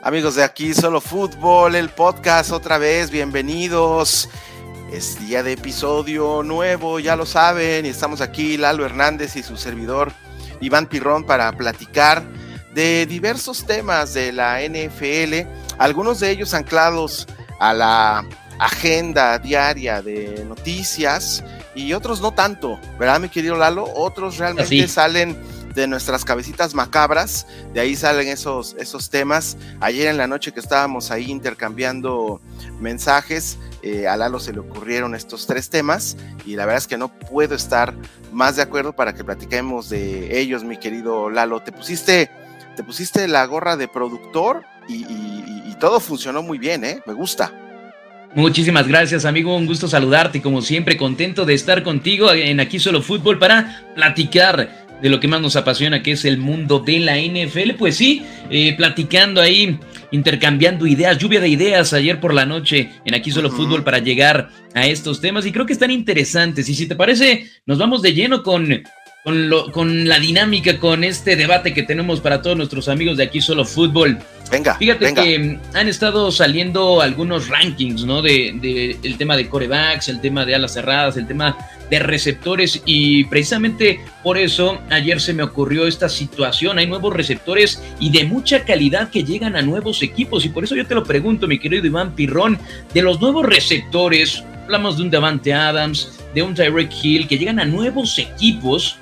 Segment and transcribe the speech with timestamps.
[0.00, 4.28] Amigos de aquí, solo fútbol, el podcast otra vez, bienvenidos.
[4.92, 9.56] Es día de episodio nuevo, ya lo saben, y estamos aquí Lalo Hernández y su
[9.56, 10.12] servidor
[10.60, 12.22] Iván Pirrón para platicar
[12.72, 15.48] de diversos temas de la NFL,
[15.78, 17.26] algunos de ellos anclados
[17.58, 18.24] a la
[18.60, 21.42] agenda diaria de noticias
[21.74, 23.84] y otros no tanto, ¿verdad, mi querido Lalo?
[23.94, 25.36] Otros realmente salen
[25.78, 29.56] de nuestras cabecitas macabras, de ahí salen esos, esos temas.
[29.80, 32.40] Ayer en la noche que estábamos ahí intercambiando
[32.80, 36.98] mensajes, eh, a Lalo se le ocurrieron estos tres temas y la verdad es que
[36.98, 37.94] no puedo estar
[38.32, 41.60] más de acuerdo para que platiquemos de ellos, mi querido Lalo.
[41.60, 42.28] Te pusiste,
[42.74, 45.04] te pusiste la gorra de productor y,
[45.78, 47.00] todo funcionó muy bien, ¿eh?
[47.06, 47.52] Me gusta.
[48.34, 49.56] Muchísimas gracias, amigo.
[49.56, 50.42] Un gusto saludarte.
[50.42, 55.28] Como siempre, contento de estar contigo en Aquí Solo Fútbol para platicar de lo que
[55.28, 57.74] más nos apasiona, que es el mundo de la NFL.
[57.78, 59.78] Pues sí, eh, platicando ahí,
[60.10, 64.50] intercambiando ideas, lluvia de ideas ayer por la noche en Aquí Solo Fútbol para llegar
[64.74, 66.68] a estos temas y creo que están interesantes.
[66.68, 68.82] Y si te parece, nos vamos de lleno con,
[69.28, 73.24] con, lo, con la dinámica, con este debate que tenemos para todos nuestros amigos de
[73.24, 74.16] Aquí Solo Fútbol.
[74.50, 74.74] Venga.
[74.76, 78.22] Fíjate que han estado saliendo algunos rankings, ¿no?
[78.22, 81.58] De, de, el tema de corebacks, el tema de alas cerradas, el tema
[81.90, 86.78] de receptores y precisamente por eso ayer se me ocurrió esta situación.
[86.78, 90.74] Hay nuevos receptores y de mucha calidad que llegan a nuevos equipos y por eso
[90.74, 92.58] yo te lo pregunto, mi querido Iván Pirrón,
[92.94, 97.60] de los nuevos receptores, hablamos de un Davante Adams, de un Tyreek Hill que llegan
[97.60, 98.96] a nuevos equipos.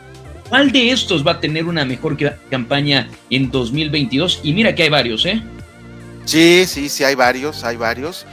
[0.48, 2.16] ¿Cuál de estos va a tener una mejor
[2.50, 4.40] campaña en 2022?
[4.44, 5.42] Y mira que hay varios, ¿eh?
[6.24, 8.26] Sí, sí, sí, hay varios, hay varios.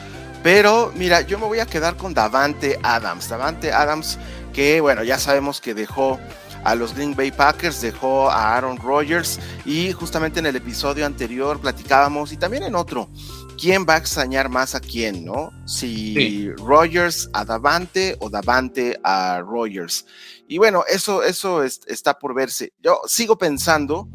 [0.44, 3.30] Pero mira, yo me voy a quedar con Davante Adams.
[3.30, 4.20] Davante Adams
[4.54, 6.20] que bueno, ya sabemos que dejó
[6.64, 11.60] a los Green Bay Packers, dejó a Aaron Rodgers y justamente en el episodio anterior
[11.60, 13.10] platicábamos y también en otro,
[13.64, 15.50] ¿quién va a extrañar más a quién, no?
[15.66, 20.06] Si Rodgers a Davante o Davante a Rodgers.
[20.50, 22.74] Y bueno, eso, eso está por verse.
[22.82, 24.10] Yo sigo pensando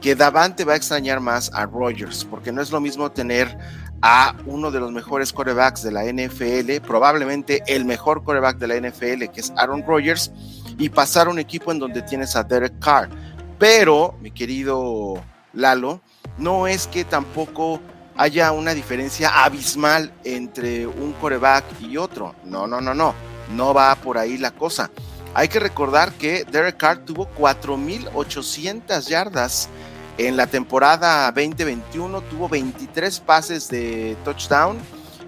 [0.00, 3.58] que Davante va a extrañar más a Rodgers, porque no es lo mismo tener
[4.00, 8.88] a uno de los mejores corebacks de la NFL, probablemente el mejor coreback de la
[8.88, 10.32] NFL, que es Aaron Rodgers,
[10.78, 13.10] y pasar a un equipo en donde tienes a Derek Carr.
[13.58, 16.00] Pero, mi querido Lalo,
[16.38, 17.82] no es que tampoco
[18.18, 22.34] haya una diferencia abismal entre un coreback y otro.
[22.44, 23.14] No, no, no, no.
[23.56, 24.90] No va por ahí la cosa.
[25.32, 29.70] Hay que recordar que Derek Carr tuvo 4.800 yardas
[30.18, 34.76] en la temporada 2021 tuvo 23 pases de touchdown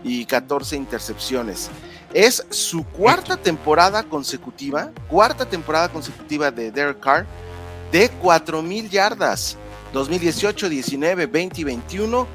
[0.03, 1.71] y 14 intercepciones.
[2.13, 7.25] Es su cuarta temporada consecutiva, cuarta temporada consecutiva de Derek Carr
[7.93, 9.57] de 4.000 yardas.
[9.93, 12.27] 2018, 19, 20 y 21,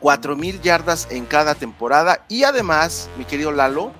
[0.00, 2.24] 4.000 yardas en cada temporada.
[2.28, 3.92] Y además, mi querido Lalo,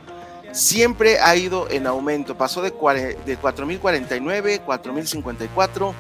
[0.53, 2.37] siempre ha ido en aumento.
[2.37, 5.94] Pasó de, de 4.049, 4.054,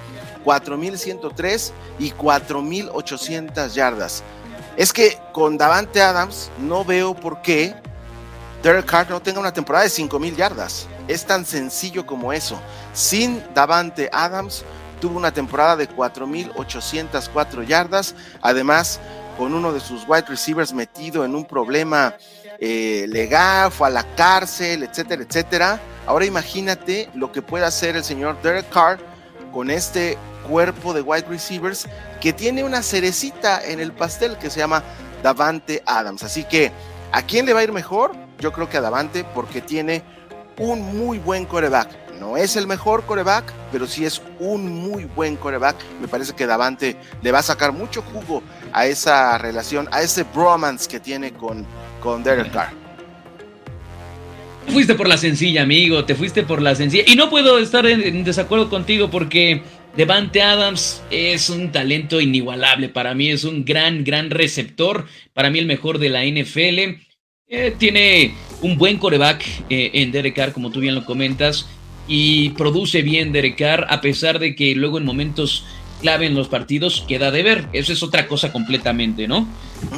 [0.44, 4.22] 4.103 y 4.800 yardas.
[4.76, 7.74] Es que con Davante Adams no veo por qué
[8.62, 10.86] Derek Carr no tenga una temporada de 5.000 yardas.
[11.08, 12.58] Es tan sencillo como eso.
[12.92, 14.64] Sin Davante Adams
[15.00, 18.14] tuvo una temporada de 4.804 yardas.
[18.42, 19.00] Además,
[19.40, 22.14] con uno de sus wide receivers metido en un problema
[22.58, 25.80] eh, legal, fue a la cárcel, etcétera, etcétera.
[26.06, 28.98] Ahora imagínate lo que puede hacer el señor Derek Carr
[29.50, 31.88] con este cuerpo de wide receivers
[32.20, 34.82] que tiene una cerecita en el pastel que se llama
[35.22, 36.22] Davante Adams.
[36.22, 36.70] Así que,
[37.10, 38.12] ¿a quién le va a ir mejor?
[38.40, 40.02] Yo creo que a Davante porque tiene
[40.58, 41.88] un muy buen coreback.
[42.20, 45.76] No es el mejor coreback, pero sí es un muy buen coreback.
[46.02, 48.42] Me parece que Davante le va a sacar mucho jugo
[48.74, 51.66] a esa relación, a ese bromance que tiene con,
[52.02, 52.72] con Derek Carr.
[54.66, 57.04] Te fuiste por la sencilla, amigo, te fuiste por la sencilla.
[57.06, 59.62] Y no puedo estar en desacuerdo contigo porque
[59.96, 62.90] Devante Adams es un talento inigualable.
[62.90, 65.06] Para mí es un gran, gran receptor.
[65.32, 67.00] Para mí el mejor de la NFL.
[67.48, 71.66] Eh, tiene un buen coreback eh, en Derek Carr, como tú bien lo comentas.
[72.12, 75.64] Y produce bien Derek Carr, a pesar de que luego en momentos
[76.00, 77.68] clave en los partidos queda de ver.
[77.72, 79.46] Eso es otra cosa completamente, ¿no?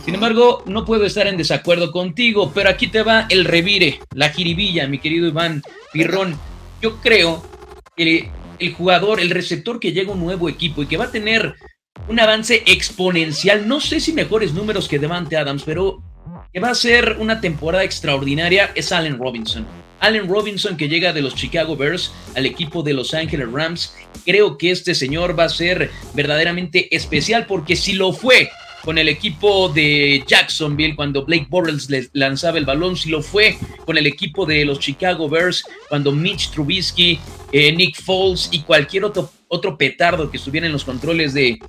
[0.04, 4.28] Sin embargo, no puedo estar en desacuerdo contigo, pero aquí te va el revire, la
[4.28, 6.36] jiribilla, mi querido Iván Pirrón.
[6.82, 7.42] Yo creo
[7.96, 8.28] que
[8.58, 11.54] el jugador, el receptor que llega a un nuevo equipo y que va a tener
[12.08, 16.02] un avance exponencial, no sé si mejores números que Devante Adams, pero
[16.52, 19.66] que va a ser una temporada extraordinaria, es Allen Robinson.
[20.02, 23.94] Allen Robinson que llega de los Chicago Bears al equipo de Los Angeles Rams.
[24.26, 28.50] Creo que este señor va a ser verdaderamente especial porque si lo fue
[28.84, 33.56] con el equipo de Jacksonville cuando Blake Bortles le lanzaba el balón, si lo fue
[33.86, 37.20] con el equipo de los Chicago Bears cuando Mitch Trubisky,
[37.52, 41.60] eh, Nick Foles y cualquier otro, otro petardo que estuviera en los controles de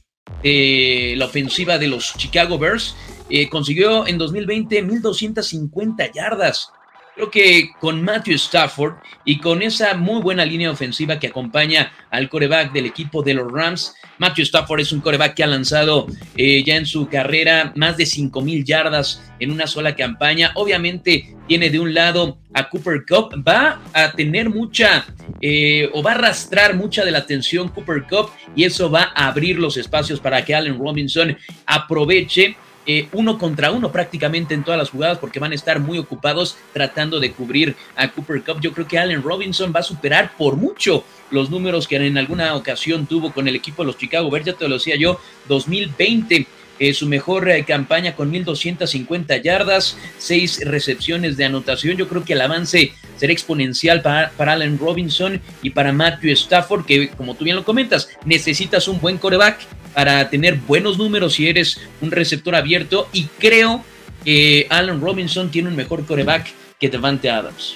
[1.16, 2.96] la ofensiva de los Chicago Bears,
[3.30, 6.70] eh, consiguió en 2020 1250 yardas.
[7.16, 12.28] Creo que con Matthew Stafford y con esa muy buena línea ofensiva que acompaña al
[12.28, 16.64] coreback del equipo de los Rams, Matthew Stafford es un coreback que ha lanzado eh,
[16.64, 20.54] ya en su carrera más de 5 mil yardas en una sola campaña.
[20.56, 25.06] Obviamente tiene de un lado a Cooper Cup, va a tener mucha
[25.40, 29.28] eh, o va a arrastrar mucha de la atención Cooper Cup y eso va a
[29.28, 31.38] abrir los espacios para que Allen Robinson
[31.68, 35.98] aproveche eh, uno contra uno prácticamente en todas las jugadas porque van a estar muy
[35.98, 38.60] ocupados tratando de cubrir a Cooper Cup.
[38.62, 42.56] Yo creo que Allen Robinson va a superar por mucho los números que en alguna
[42.56, 46.48] ocasión tuvo con el equipo de los Chicago Bears, ya te lo decía yo, 2020.
[46.80, 51.98] Eh, su mejor eh, campaña con 1.250 yardas, seis recepciones de anotación.
[51.98, 56.86] Yo creo que el avance será exponencial para, para, Allen Robinson y para Matthew Stafford,
[56.86, 59.60] que como tú bien lo comentas, necesitas un buen coreback
[59.94, 63.84] para tener buenos números si eres un receptor abierto y creo
[64.24, 67.76] que Allen Robinson tiene un mejor coreback que Devante Adams.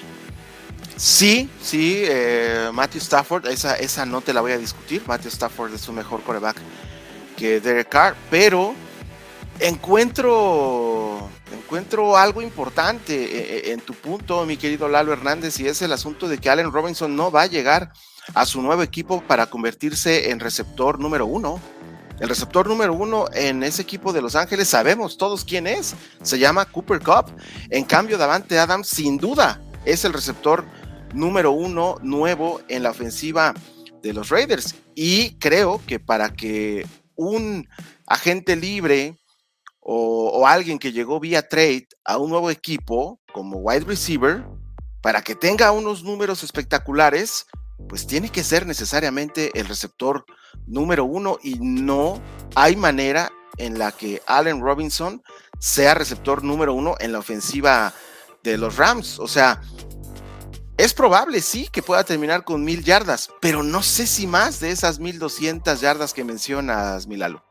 [0.96, 5.02] Sí, sí, eh, Matthew Stafford, esa, esa no te la voy a discutir.
[5.06, 6.56] Matthew Stafford es un mejor coreback
[7.36, 8.74] que Derek Carr, pero
[9.60, 13.28] encuentro, encuentro algo importante eh,
[13.68, 16.72] eh, en tu punto, mi querido Lalo Hernández, y es el asunto de que Allen
[16.72, 17.92] Robinson no va a llegar
[18.34, 21.60] a su nuevo equipo para convertirse en receptor número uno.
[22.20, 26.38] El receptor número uno en ese equipo de Los Ángeles, sabemos todos quién es, se
[26.38, 27.26] llama Cooper Cup.
[27.70, 30.64] En cambio, Davante Adams, sin duda, es el receptor
[31.14, 33.54] número uno nuevo en la ofensiva
[34.02, 34.74] de los Raiders.
[34.96, 37.68] Y creo que para que un
[38.06, 39.16] agente libre
[39.80, 44.44] o, o, alguien que llegó vía trade a un nuevo equipo como wide receiver,
[45.00, 47.46] para que tenga unos números espectaculares,
[47.88, 50.24] pues tiene que ser necesariamente el receptor
[50.66, 52.20] número uno y no
[52.54, 55.22] hay manera en la que Allen Robinson
[55.58, 57.92] sea receptor número uno en la ofensiva
[58.42, 59.18] de los Rams.
[59.18, 59.60] O sea,
[60.76, 64.70] es probable, sí, que pueda terminar con mil yardas, pero no sé si más de
[64.70, 67.44] esas mil doscientas yardas que mencionas, Milalo.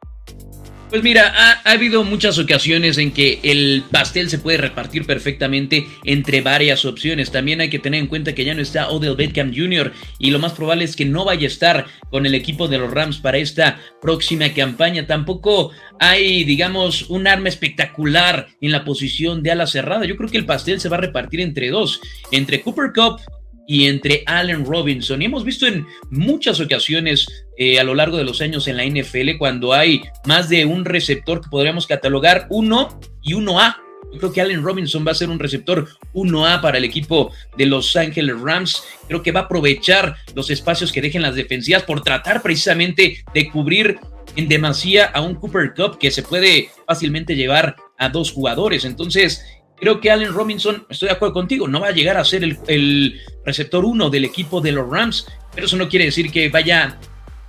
[0.89, 6.39] Pues mira, ha, habido muchas ocasiones en que el pastel se puede repartir perfectamente entre
[6.39, 7.30] varias opciones.
[7.30, 9.92] También hay que tener en cuenta que ya no está Odell Beckham Jr.
[10.18, 12.89] y lo más probable es que no vaya a estar con el equipo de los
[12.89, 15.06] Rams para esta próxima campaña.
[15.06, 20.06] Tampoco hay, digamos, un arma espectacular en la posición de ala cerrada.
[20.06, 22.00] Yo creo que el pastel se va a repartir entre dos,
[22.31, 23.19] entre Cooper Cup
[23.68, 25.22] y entre Allen Robinson.
[25.22, 28.86] Y hemos visto en muchas ocasiones eh, a lo largo de los años en la
[28.86, 33.81] NFL cuando hay más de un receptor que podríamos catalogar uno y uno a
[34.13, 37.65] Yo creo que Allen Robinson va a ser un receptor 1A para el equipo de
[37.65, 38.83] Los Ángeles Rams.
[39.07, 43.50] Creo que va a aprovechar los espacios que dejen las defensivas por tratar precisamente de
[43.50, 44.00] cubrir
[44.36, 48.86] en demasía a un Cooper Cup que se puede fácilmente llevar a dos jugadores.
[48.86, 49.44] Entonces,
[49.80, 53.21] Creo que Allen Robinson, estoy de acuerdo contigo, no va a llegar a ser el,
[53.45, 57.00] receptor uno del equipo de los Rams, pero eso no quiere decir que vaya,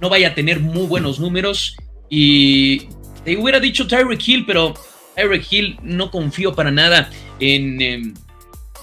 [0.00, 1.76] no vaya a tener muy buenos números.
[2.08, 2.88] Y
[3.24, 4.74] te hubiera dicho Tyreek Hill, pero
[5.16, 8.14] Tyreek Hill no confío para nada en,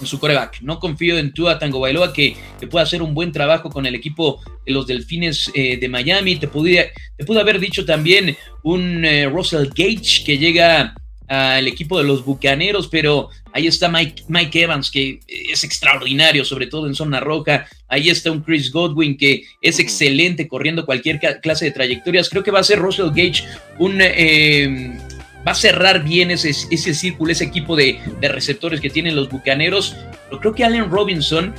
[0.02, 0.60] su coreback.
[0.60, 3.94] No confío en Tua Tango Bailoa que, que, pueda hacer un buen trabajo con el
[3.94, 6.36] equipo de los Delfines eh, de Miami.
[6.36, 10.94] Te, pude, te pude haber dicho también un eh, Russell Gage que llega
[11.28, 16.66] al equipo de los Bucaneros, pero ahí está Mike, Mike Evans, que es extraordinario, sobre
[16.66, 17.66] todo en zona roja.
[17.88, 22.28] Ahí está un Chris Godwin, que es excelente corriendo cualquier clase de trayectorias.
[22.28, 23.44] Creo que va a ser Russell Gage
[23.78, 23.98] un...
[24.00, 24.98] Eh,
[25.46, 29.30] va a cerrar bien ese, ese círculo, ese equipo de, de receptores que tienen los
[29.30, 29.94] Bucaneros.
[30.28, 31.54] Pero creo que Allen Robinson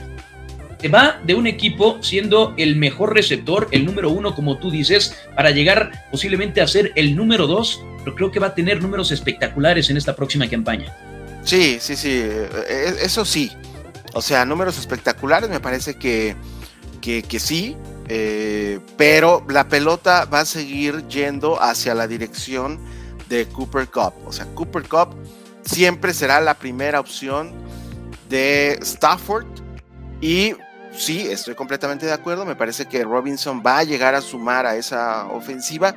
[0.79, 5.15] se va de un equipo siendo el mejor receptor, el número uno, como tú dices,
[5.35, 9.11] para llegar posiblemente a ser el número dos pero creo que va a tener números
[9.11, 10.95] espectaculares en esta próxima campaña.
[11.43, 13.51] Sí, sí, sí, eh, eh, eso sí.
[14.13, 16.33] O sea, números espectaculares me parece que,
[17.01, 17.75] que, sí,
[18.07, 22.79] eh, pero la pelota va a seguir yendo hacia la dirección
[23.27, 24.13] de Cooper Cup.
[24.25, 25.09] O sea, Cooper Cup
[25.65, 27.51] siempre será la primera opción
[28.29, 29.47] de Stafford
[30.21, 30.53] y
[30.97, 32.45] sí, estoy completamente de acuerdo.
[32.45, 35.95] Me parece que Robinson va a llegar a sumar a esa ofensiva,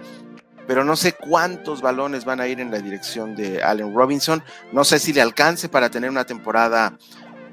[0.67, 4.43] pero no sé cuántos balones van a ir en la dirección de Allen Robinson.
[4.73, 6.97] No sé si le alcance para tener una temporada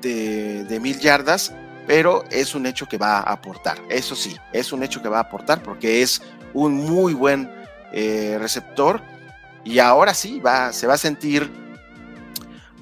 [0.02, 1.54] de, mil yardas,
[1.88, 3.78] pero es un hecho que va a aportar.
[3.90, 6.22] Eso sí, es un hecho que va a aportar porque es
[6.54, 7.52] un muy buen
[7.92, 9.02] eh, receptor
[9.64, 11.67] y ahora sí va, se va a sentir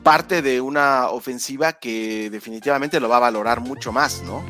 [0.06, 4.46] parte de una ofensiva que definitivamente lo va a valorar mucho más, ¿no?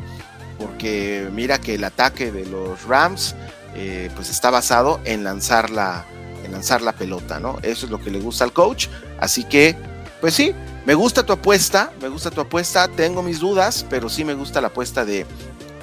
[0.58, 3.34] Porque mira que el ataque de los Rams
[3.74, 6.04] eh, pues está basado en lanzar la,
[6.44, 7.58] en lanzar la pelota, ¿no?
[7.62, 8.88] Eso es lo que le gusta al coach.
[9.18, 9.74] Así que,
[10.20, 12.86] pues sí, me gusta tu apuesta, me gusta tu apuesta.
[12.88, 15.24] Tengo mis dudas, pero sí me gusta la apuesta de,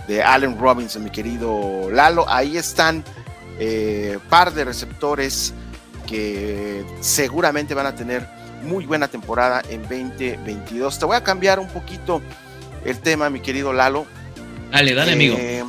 [0.07, 2.29] de Allen Robinson, mi querido Lalo.
[2.29, 3.03] Ahí están
[3.57, 5.51] eh, par de receptores
[6.05, 10.99] que seguramente van a tener muy buena temporada en 2022.
[10.99, 12.21] Te voy a cambiar un poquito
[12.85, 14.05] el tema, mi querido Lalo.
[14.71, 15.35] Dale, dale, amigo.
[15.37, 15.63] Eh,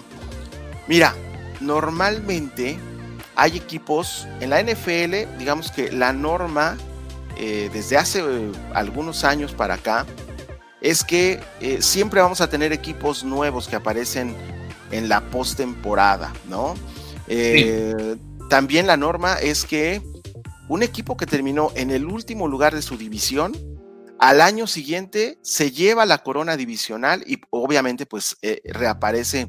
[0.88, 1.14] mira,
[1.60, 2.78] normalmente
[3.36, 6.76] hay equipos en la NFL, digamos que la norma
[7.36, 10.06] eh, desde hace eh, algunos años para acá
[10.80, 11.40] es que
[11.80, 14.36] siempre vamos a tener equipos nuevos que aparecen
[14.90, 16.74] en la postemporada, ¿no?
[18.50, 20.02] También la norma es que
[20.68, 23.52] un equipo que terminó en el último lugar de su división,
[24.18, 29.48] al año siguiente se lleva la corona divisional y obviamente pues eh, reaparece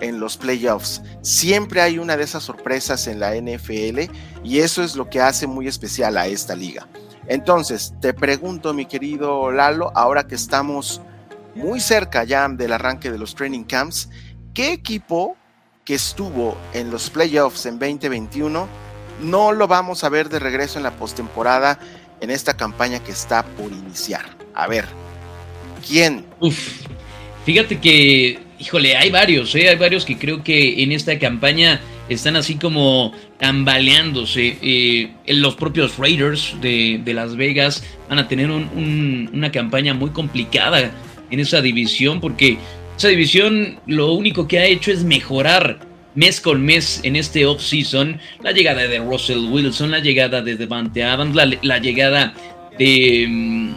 [0.00, 1.02] en los playoffs.
[1.22, 4.10] Siempre hay una de esas sorpresas en la NFL
[4.44, 6.88] y eso es lo que hace muy especial a esta liga.
[7.26, 11.02] Entonces, te pregunto, mi querido Lalo, ahora que estamos
[11.54, 14.08] muy cerca ya del arranque de los training camps,
[14.54, 15.36] ¿qué equipo
[15.84, 18.87] que estuvo en los playoffs en 2021
[19.20, 21.78] no lo vamos a ver de regreso en la postemporada
[22.20, 24.24] en esta campaña que está por iniciar.
[24.54, 24.86] A ver,
[25.86, 26.24] ¿quién?
[26.40, 26.82] Uf,
[27.44, 29.68] fíjate que, híjole, hay varios, ¿eh?
[29.68, 34.58] hay varios que creo que en esta campaña están así como tambaleándose.
[34.62, 40.90] Eh, los propios Raiders de, Las Vegas van a tener una campaña muy complicada
[41.30, 42.58] en esa división porque
[42.96, 45.87] esa división lo único que ha hecho es mejorar
[46.18, 51.04] mes con mes en este off-season, la llegada de Russell Wilson, la llegada de Devante
[51.04, 52.34] Adams, la, llegada
[52.76, 53.74] de, mm,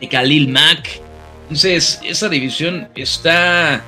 [0.00, 1.00] de, Khalil Mack.
[1.42, 3.84] Entonces, esa división está.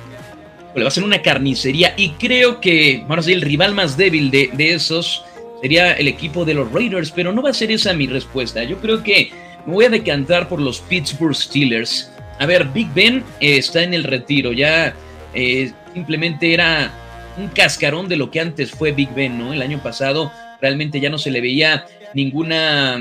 [0.77, 1.93] va a ser una carnicería.
[1.95, 5.23] Y creo que, vamos a el rival más débil de, esos
[5.61, 7.11] sería el equipo de los Raiders.
[7.11, 8.65] Pero no va a ser esa mi respuesta.
[8.65, 9.31] Yo creo que
[9.65, 12.11] me voy a decantar por los Pittsburgh Steelers.
[12.39, 14.51] A ver, Big Ben eh, está en el retiro.
[14.51, 14.93] Ya
[15.33, 16.91] eh, simplemente era
[17.37, 19.53] un cascarón de lo que antes fue Big Ben, ¿no?
[19.53, 22.99] El año pasado realmente ya no se le veía ninguna,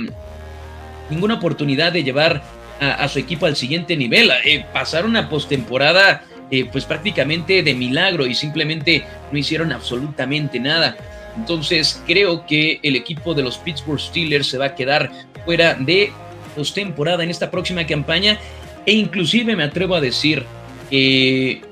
[1.11, 2.43] ninguna oportunidad de llevar
[2.81, 4.31] a, su equipo al siguiente nivel.
[4.45, 10.97] Eh, pasar una postemporada eh, pues prácticamente de milagro y simplemente no hicieron absolutamente nada.
[11.37, 15.11] Entonces creo que el equipo de los Pittsburgh Steelers se va a quedar
[15.45, 16.13] fuera de
[16.55, 18.39] postemporada en esta próxima campaña
[18.87, 20.45] e inclusive me atrevo a decir
[20.89, 21.63] que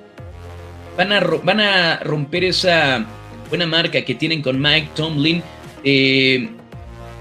[0.96, 3.06] van a, van a romper esa
[3.48, 5.42] buena marca que tienen con Mike Tomlin,
[5.84, 6.50] eh,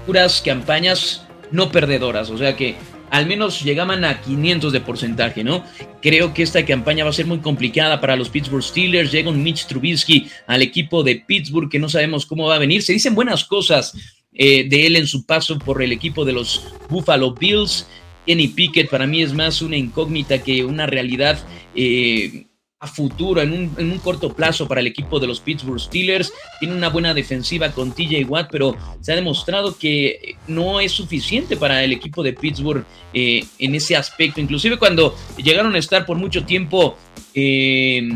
[0.06, 2.74] puras campañas no perdedoras, o sea que
[3.10, 5.64] al menos llegaban a 500 de porcentaje, ¿no?
[6.02, 9.12] Creo que esta campaña va a ser muy complicada para los Pittsburgh Steelers.
[9.12, 12.82] Llega un Mitch Trubisky al equipo de Pittsburgh que no sabemos cómo va a venir.
[12.82, 13.96] Se dicen buenas cosas
[14.32, 17.86] eh, de él en su paso por el equipo de los Buffalo Bills.
[18.26, 21.38] Kenny Pickett para mí es más una incógnita que una realidad.
[21.76, 22.46] Eh,
[22.86, 26.32] futuro, en un, en un, corto plazo para el equipo de los Pittsburgh Steelers.
[26.60, 31.56] Tiene una buena defensiva con TJ Watt, pero se ha demostrado que no es suficiente
[31.56, 34.40] para el equipo de Pittsburgh eh, en ese aspecto.
[34.40, 36.96] Inclusive cuando llegaron a estar por mucho tiempo,
[37.34, 38.08] eh,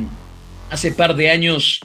[0.70, 1.80] hace par de años,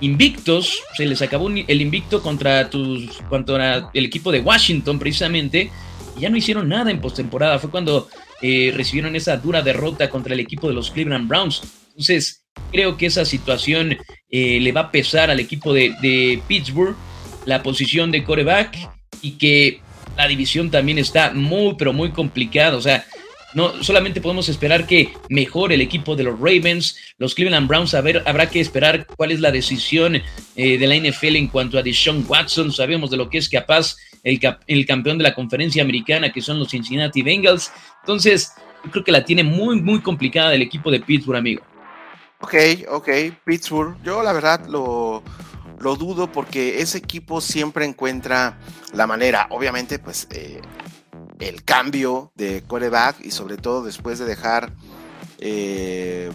[0.00, 5.70] invictos, se les acabó el invicto contra, tus, contra el equipo de Washington precisamente,
[6.16, 7.58] y ya no hicieron nada en postemporada.
[7.58, 8.08] Fue cuando
[8.42, 11.62] eh, recibieron esa dura derrota contra el equipo de los Cleveland Browns.
[12.00, 13.98] Entonces, creo que esa situación
[14.30, 16.96] eh, le va a pesar al equipo de, Pittsburgh,
[17.44, 18.74] la posición de coreback
[19.20, 19.82] y que
[20.16, 22.78] la división también está muy, pero muy complicada.
[22.78, 23.04] O sea,
[23.52, 28.00] no solamente podemos esperar que mejore el equipo de los Ravens, los Cleveland Browns, a
[28.00, 30.22] ver, habrá que esperar cuál es la decisión
[30.56, 32.72] eh, de la NFL en cuanto a Deshaun Watson.
[32.72, 36.58] Sabemos de lo que es capaz el, el campeón de la conferencia americana, que son
[36.58, 37.70] los Cincinnati Bengals.
[38.00, 38.52] Entonces,
[38.86, 41.69] yo creo que la tiene muy, muy complicada el equipo de Pittsburgh, amigo.
[42.42, 42.54] Ok,
[42.88, 43.08] ok,
[43.44, 43.96] Pittsburgh.
[44.02, 45.22] Yo la verdad lo,
[45.78, 48.58] lo dudo porque ese equipo siempre encuentra
[48.94, 49.46] la manera.
[49.50, 50.62] Obviamente, pues eh,
[51.38, 54.72] el cambio de coreback y sobre todo después de dejar
[55.38, 56.32] eh,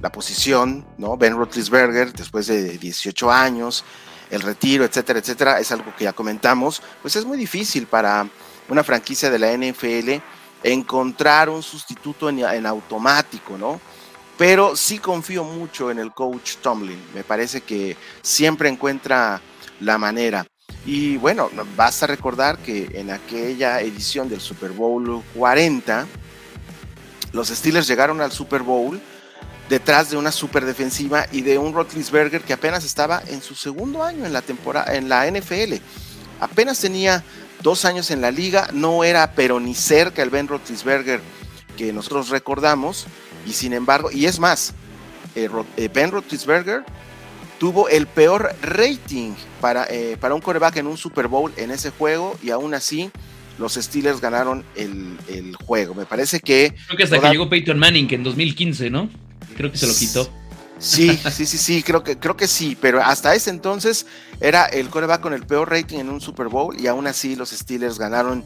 [0.00, 1.16] la posición, ¿no?
[1.16, 3.84] Ben Roethlisberger, después de 18 años,
[4.30, 6.82] el retiro, etcétera, etcétera, es algo que ya comentamos.
[7.00, 8.28] Pues es muy difícil para
[8.68, 10.20] una franquicia de la NFL
[10.64, 13.80] encontrar un sustituto en, en automático, ¿no?
[14.38, 17.00] Pero sí confío mucho en el coach Tomlin.
[17.14, 19.40] Me parece que siempre encuentra
[19.80, 20.46] la manera.
[20.84, 26.06] Y bueno, basta recordar que en aquella edición del Super Bowl 40,
[27.32, 29.00] los Steelers llegaron al Super Bowl
[29.68, 34.02] detrás de una super defensiva y de un Rotlisberger que apenas estaba en su segundo
[34.02, 35.74] año en la temporada en la NFL.
[36.40, 37.22] Apenas tenía
[37.62, 41.20] dos años en la liga, no era pero ni cerca el Ben Rotlisberger
[41.76, 43.06] que nosotros recordamos
[43.46, 44.74] y sin embargo, y es más,
[45.34, 46.84] eh, eh, Ben Roethlisberger
[47.58, 51.90] tuvo el peor rating para, eh, para un coreback en un Super Bowl en ese
[51.90, 53.10] juego y aún así
[53.58, 55.94] los Steelers ganaron el, juego.
[55.94, 56.74] Me parece que...
[56.86, 59.08] Creo que hasta que llegó Peyton Manning en 2015, ¿no?
[59.56, 60.28] Creo que se lo quitó.
[60.78, 64.06] Sí, sí, sí, sí, creo que, creo que sí, pero hasta ese entonces
[64.40, 67.50] era el coreback con el peor rating en un Super Bowl y aún así los
[67.50, 68.44] Steelers ganaron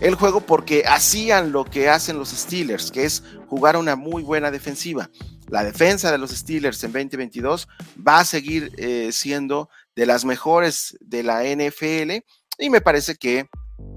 [0.00, 4.50] el juego porque hacían lo que hacen los Steelers, que es jugar una muy buena
[4.50, 5.10] defensiva.
[5.48, 7.68] La defensa de los Steelers en 2022
[8.06, 12.22] va a seguir eh, siendo de las mejores de la NFL
[12.58, 13.46] y me parece que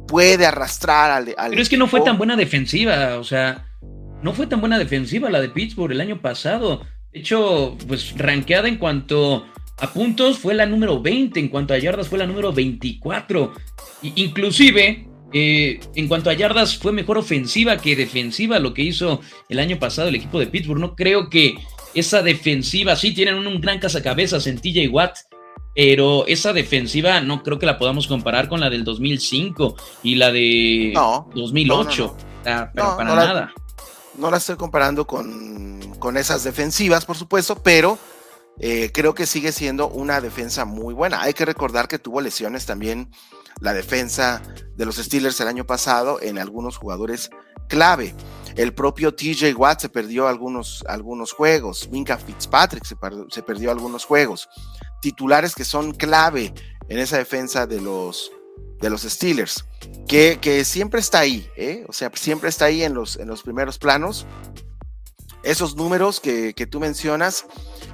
[0.08, 3.68] puede arrastrar al, Pero es que no fue tan buena defensiva, o sea,
[4.24, 6.82] no fue tan buena defensiva la de Pittsburgh el año pasado.
[7.12, 9.46] De hecho, pues rankeada en cuanto
[9.78, 13.54] a puntos fue la número 20, en cuanto a yardas fue la número 24.
[14.02, 19.60] inclusive eh, en cuanto a yardas, fue mejor ofensiva que defensiva lo que hizo el
[19.60, 20.80] año pasado el equipo de Pittsburgh.
[20.80, 21.56] No creo que
[21.94, 25.18] esa defensiva, sí tienen un, gran cazacabezas en TJ Watt,
[25.74, 30.32] pero esa defensiva no creo que la podamos comparar con la del 2005 y la
[30.32, 30.94] de
[31.34, 32.18] 2008.
[32.44, 33.54] pero para nada.
[34.18, 37.98] no la estoy comparando con, con esas defensivas, por supuesto, pero
[38.60, 41.22] eh, creo que sigue siendo una defensa muy buena.
[41.22, 43.10] Hay que recordar que tuvo lesiones también
[43.60, 44.42] la defensa
[44.76, 47.30] de los Steelers el año pasado en algunos jugadores
[47.68, 48.14] clave.
[48.56, 51.90] El propio TJ Watt se perdió algunos, algunos juegos.
[51.90, 54.50] Minka Fitzpatrick se, perdió algunos juegos.
[55.02, 56.54] Titulares que son clave
[56.90, 58.32] en esa defensa de los,
[58.82, 59.66] de los Steelers.
[60.08, 61.86] Que, que siempre está ahí, ¿eh?
[61.88, 64.26] o sea, siempre está ahí en los, en los primeros planos.
[65.44, 67.46] Esos números que, que tú mencionas,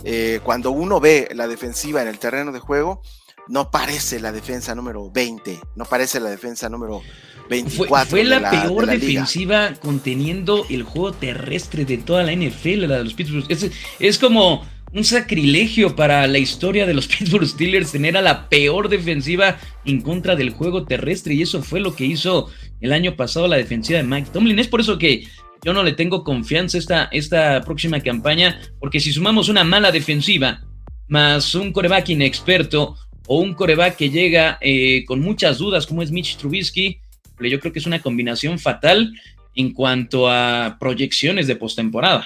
[0.03, 3.01] eh, cuando uno ve la defensiva en el terreno de juego,
[3.49, 7.01] no parece la defensa número 20, no parece la defensa número
[7.49, 8.09] 24.
[8.09, 13.13] Fue, la, peor defensiva conteniendo el juego terrestre de toda la NFL, la de los
[13.13, 13.45] Pittsburgh.
[13.49, 18.49] Es, es como un sacrilegio para la historia de los Pittsburgh Steelers tener a la
[18.49, 22.49] peor defensiva en contra del juego terrestre y eso fue lo que hizo
[22.81, 24.59] el año pasado la defensiva de Mike Tomlin.
[24.59, 25.27] Es por eso que
[25.63, 30.61] yo no le tengo confianza esta, esta próxima campaña, porque si sumamos una mala defensiva
[31.07, 32.95] más un coreback inexperto,
[33.27, 36.99] o un coreback que llega eh, con muchas dudas, como es Mitch Trubisky,
[37.39, 39.13] yo creo que es una combinación fatal
[39.53, 42.25] en cuanto a proyecciones de postemporada.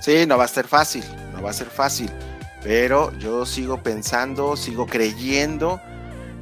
[0.00, 1.02] Sí, no va a ser fácil,
[1.34, 2.08] no va a ser fácil,
[2.62, 5.80] pero yo sigo pensando, sigo creyendo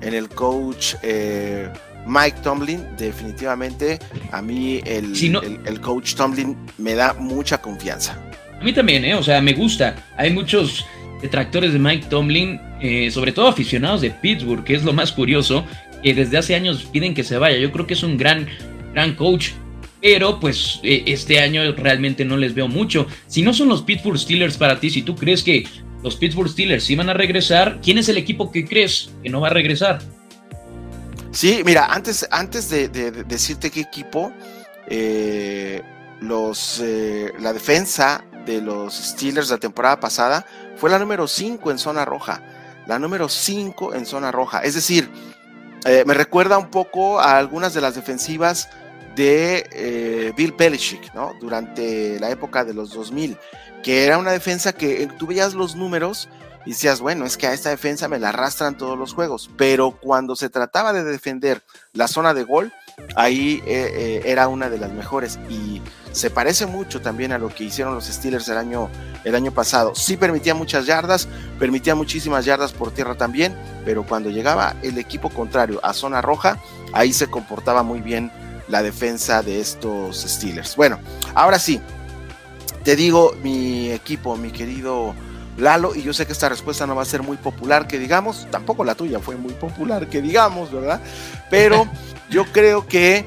[0.01, 1.69] en el coach eh,
[2.07, 2.85] Mike Tomlin.
[2.97, 3.99] Definitivamente,
[4.31, 5.15] a mí el,
[5.65, 8.17] el coach Tomlin me da mucha confianza.
[8.61, 9.15] A mí también, ¿eh?
[9.15, 9.95] o sea, me gusta.
[10.17, 10.85] Hay muchos
[11.23, 15.65] detractores de Mike Tomlin, eh, sobre todo aficionados de Pittsburgh, que es lo más curioso,
[16.03, 17.59] que desde hace años piden que se vaya.
[17.59, 18.47] Yo creo que es un gran,
[18.95, 19.51] gran coach,
[20.01, 23.07] pero pues eh, este año realmente no les veo mucho.
[23.27, 25.67] Si no son los Pittsburgh Steelers para ti, si tú crees que
[26.03, 29.49] los Pittsburgh Steelers iban a regresar, ¿quién es el equipo que crees que no va
[29.49, 30.01] a regresar?
[31.33, 34.33] Sí, mira, antes, antes de, decirte qué equipo,
[34.89, 35.83] eh,
[36.21, 36.83] los,
[37.39, 42.43] la defensa de los Steelers la temporada pasada fue la número 5 en zona roja.
[42.87, 44.61] La número 5 en zona roja.
[44.61, 45.11] Es decir,
[45.85, 48.71] eh, me recuerda un poco a algunas de las defensivas
[49.15, 51.35] de eh, Bill Belichick, ¿no?
[51.41, 53.37] Durante la época de los 2000,
[53.83, 56.31] que era una defensa que eh, tú veías los números
[56.65, 59.91] y decías, bueno, es que a esta defensa me la arrastran todos los juegos, pero
[59.91, 62.73] cuando se trataba de defender la zona de gol,
[63.15, 65.81] ahí era una de las mejores y
[66.13, 68.91] se parece mucho también a lo que hicieron los Steelers el año,
[69.25, 69.95] el año pasado.
[69.95, 75.31] Sí permitía muchas yardas, permitía muchísimas yardas por tierra también, pero cuando llegaba el equipo
[75.31, 76.59] contrario a zona roja,
[76.93, 78.33] ahí se comportaba muy bien
[78.69, 80.77] la defensa de estos Steelers.
[80.77, 80.99] Bueno,
[81.35, 81.81] ahora sí,
[82.85, 85.15] te digo mi equipo, mi querido
[85.57, 88.47] Lalo, y yo sé que esta respuesta no va a ser muy popular, que digamos,
[88.51, 91.01] tampoco la tuya fue muy popular, que digamos, ¿verdad?
[91.51, 91.89] Pero
[92.31, 93.25] yo creo que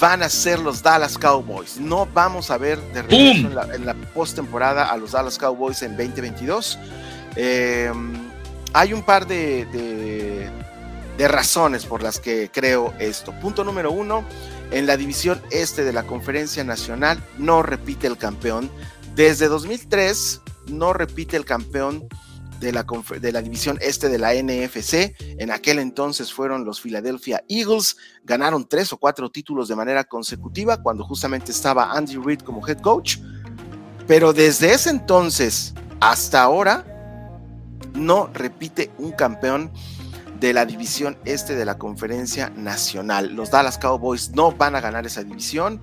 [0.00, 1.78] van a ser los Dallas Cowboys.
[1.78, 6.78] No vamos a ver de regreso en la, postemporada a los Dallas Cowboys en 2022.
[7.36, 7.92] Eh,
[8.72, 13.32] hay un par de, de, razones por las que creo esto.
[13.40, 14.24] Punto número uno,
[14.70, 18.70] en la división este de la Conferencia Nacional no repite el campeón.
[19.14, 22.08] Desde 2003 no repite el campeón
[22.60, 22.86] de la,
[23.20, 25.14] de la división este de la NFC.
[25.38, 27.96] En aquel entonces fueron los Philadelphia Eagles.
[28.24, 32.78] Ganaron tres o cuatro títulos de manera consecutiva cuando justamente estaba Andy Reid como head
[32.78, 33.18] coach.
[34.06, 36.84] Pero desde ese entonces hasta ahora
[37.94, 39.72] no repite un campeón
[40.38, 43.34] de la división este de la conferencia nacional.
[43.34, 45.82] Los Dallas Cowboys no van a ganar esa división.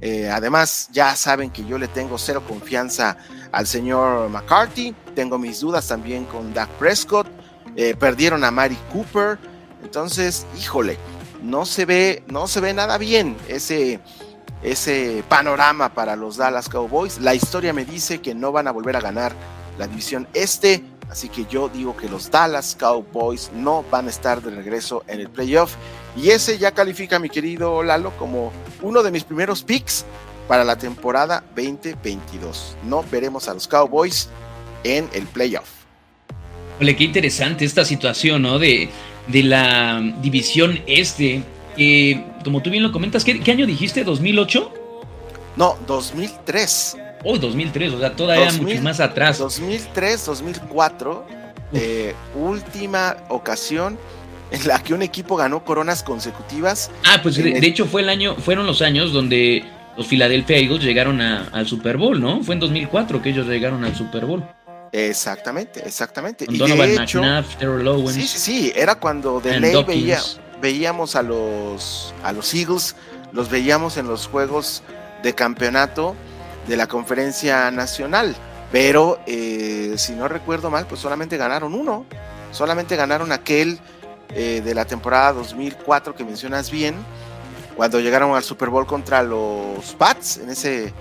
[0.00, 3.16] Eh, además, ya saben que yo le tengo cero confianza
[3.52, 4.94] al señor McCarthy.
[5.14, 7.26] Tengo mis dudas también con Dak Prescott.
[7.76, 9.38] Eh, perdieron a Mari Cooper.
[9.82, 10.98] Entonces, híjole,
[11.42, 14.00] no se ve, no se ve nada bien ese,
[14.62, 17.18] ese panorama para los Dallas Cowboys.
[17.18, 19.32] La historia me dice que no van a volver a ganar
[19.78, 20.84] la división este.
[21.10, 25.20] Así que yo digo que los Dallas Cowboys no van a estar de regreso en
[25.20, 25.74] el playoff.
[26.16, 30.06] Y ese ya califica, mi querido Lalo, como uno de mis primeros picks
[30.48, 32.76] para la temporada 2022.
[32.84, 34.28] No veremos a los Cowboys
[34.84, 35.68] en el playoff.
[36.80, 38.58] Ole, qué interesante esta situación, ¿no?
[38.58, 38.88] De,
[39.28, 41.42] de la división este.
[42.44, 44.04] como tú bien lo comentas, ¿qué, año dijiste?
[44.04, 44.68] ¿2008?
[45.56, 46.96] No, 2003.
[47.24, 49.38] Oh, 2003, o sea, todavía mucho más atrás.
[49.38, 51.26] 2003, 2004,
[51.72, 53.96] eh, última ocasión
[54.50, 56.90] en la que un equipo ganó coronas consecutivas.
[57.06, 59.64] Ah, pues de, hecho fue el año, fueron los años donde
[59.96, 62.42] los Philadelphia Eagles llegaron al Super Bowl, ¿no?
[62.42, 64.44] Fue en 2004 que ellos llegaron al Super Bowl.
[64.92, 66.44] Exactamente, exactamente.
[66.48, 67.22] y de hecho,
[68.12, 70.20] Sí, sí, sí, era cuando de ley veía,
[70.60, 72.94] veíamos a los, a los Eagles,
[73.32, 74.82] los veíamos en los juegos
[75.22, 76.14] de campeonato
[76.68, 78.36] de la conferencia nacional.
[78.70, 82.06] Pero eh, si no recuerdo mal, pues solamente ganaron uno.
[82.52, 83.78] Solamente ganaron aquel
[84.34, 86.94] eh, de la temporada 2004 que mencionas bien,
[87.76, 90.92] cuando llegaron al Super Bowl contra los Pats en ese,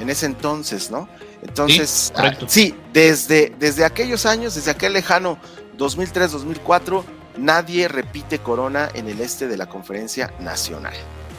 [0.00, 1.08] en ese entonces, ¿no?
[1.42, 2.12] Entonces,
[2.46, 5.38] sí, ah, desde, desde aquellos años, desde aquel lejano
[5.76, 7.04] 2003-2004,
[7.36, 10.94] nadie repite corona en el este de la conferencia nacional.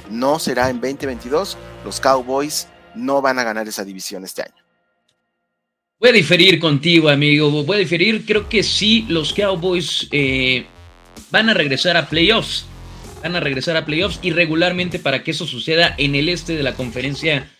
[0.09, 4.63] No será en 2022, los Cowboys no van a ganar esa división este año.
[5.99, 7.51] Voy a diferir contigo, amigo.
[7.51, 8.25] Voy a diferir.
[8.25, 10.65] Creo que sí, los Cowboys eh,
[11.29, 12.65] van a regresar a playoffs.
[13.21, 16.63] Van a regresar a playoffs y regularmente para que eso suceda en el este de
[16.63, 17.51] la conferencia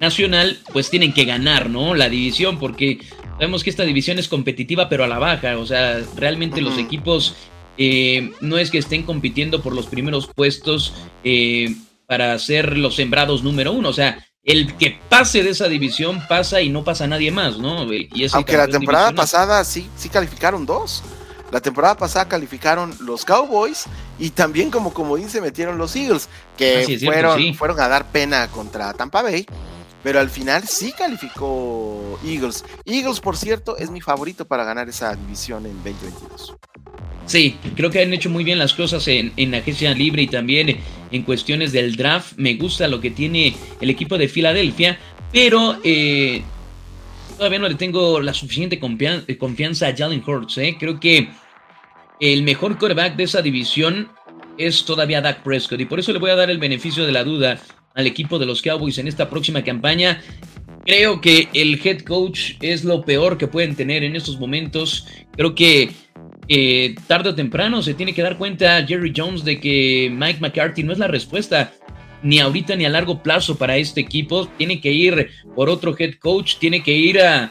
[0.00, 1.94] nacional, pues tienen que ganar, ¿no?
[1.94, 2.98] La división, porque
[3.32, 5.58] sabemos que esta división es competitiva, pero a la baja.
[5.58, 7.34] O sea, realmente los equipos
[7.78, 11.74] eh, no es que estén compitiendo por los primeros puestos eh,
[12.06, 13.88] para ser los sembrados número uno.
[13.88, 17.92] O sea, el que pase de esa división pasa y no pasa nadie más, ¿no?
[17.92, 21.02] Y Aunque la temporada pasada sí, sí calificaron dos.
[21.50, 23.84] La temporada pasada calificaron los Cowboys
[24.18, 28.92] y también como comodín se metieron los Eagles, que fueron, fueron a dar pena contra
[28.92, 29.46] Tampa Bay,
[30.04, 32.62] pero al final sí calificó Eagles.
[32.84, 36.54] Eagles, por cierto, es mi favorito para ganar esa división en 2022.
[37.26, 40.78] Sí, creo que han hecho muy bien las cosas en, en agencia libre y también
[41.10, 42.34] en cuestiones del draft.
[42.36, 44.98] Me gusta lo que tiene el equipo de Filadelfia,
[45.32, 46.42] pero eh,
[47.38, 50.58] todavía no le tengo la suficiente confianza a Jalen Hurts.
[50.58, 50.76] ¿eh?
[50.78, 51.30] Creo que
[52.20, 54.10] el mejor quarterback de esa división
[54.58, 57.24] es todavía Dak Prescott y por eso le voy a dar el beneficio de la
[57.24, 57.58] duda
[57.94, 60.20] al equipo de los Cowboys en esta próxima campaña.
[60.84, 65.06] Creo que el head coach es lo peor que pueden tener en estos momentos.
[65.32, 65.90] Creo que
[66.48, 70.82] eh, tarde o temprano se tiene que dar cuenta Jerry Jones de que Mike McCarthy
[70.82, 71.72] no es la respuesta
[72.22, 74.46] ni ahorita ni a largo plazo para este equipo.
[74.58, 77.50] Tiene que ir por otro head coach, tiene que ir a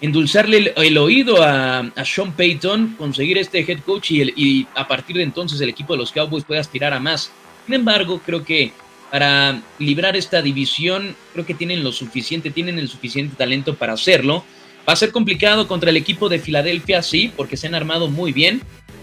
[0.00, 5.24] endulzarle el, oído a, Sean Payton, conseguir este head coach y, y a partir de
[5.24, 7.32] entonces el equipo de los Cowboys puede aspirar a más.
[7.66, 8.72] Sin embargo, creo que
[9.10, 14.44] para librar esta división, creo que tienen lo suficiente, tienen el suficiente talento para hacerlo.
[14.88, 18.32] Va a ser complicado contra el equipo de Filadelfia, sí, porque se han armado muy
[18.32, 18.62] bien.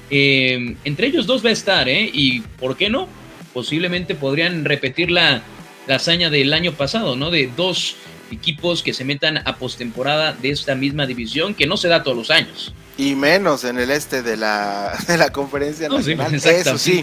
[0.09, 2.09] Eh, entre ellos dos va a estar, ¿eh?
[2.11, 3.07] Y ¿por qué no?
[3.53, 5.41] Posiblemente podrían repetir la,
[5.87, 7.31] hazaña del año pasado, ¿no?
[7.31, 7.95] De dos
[8.31, 12.17] equipos que se metan a postemporada de esta misma división, que no se da todos
[12.17, 12.73] los años.
[12.97, 16.33] Y menos en el este de la, de la conferencia nacional.
[16.33, 17.01] eso sí,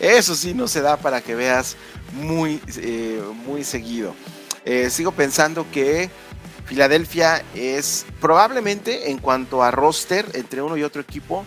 [0.00, 1.76] eso sí no se da para que veas
[2.12, 4.14] muy, eh, muy seguido.
[4.64, 6.10] Eh, sigo pensando que
[6.66, 11.44] Filadelfia es probablemente en cuanto a roster entre uno y otro equipo,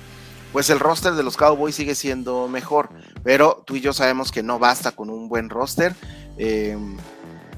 [0.54, 2.90] pues el roster de los Cowboys sigue siendo mejor,
[3.24, 5.94] pero tú y yo sabemos que no basta con un buen roster.
[6.38, 6.98] Em,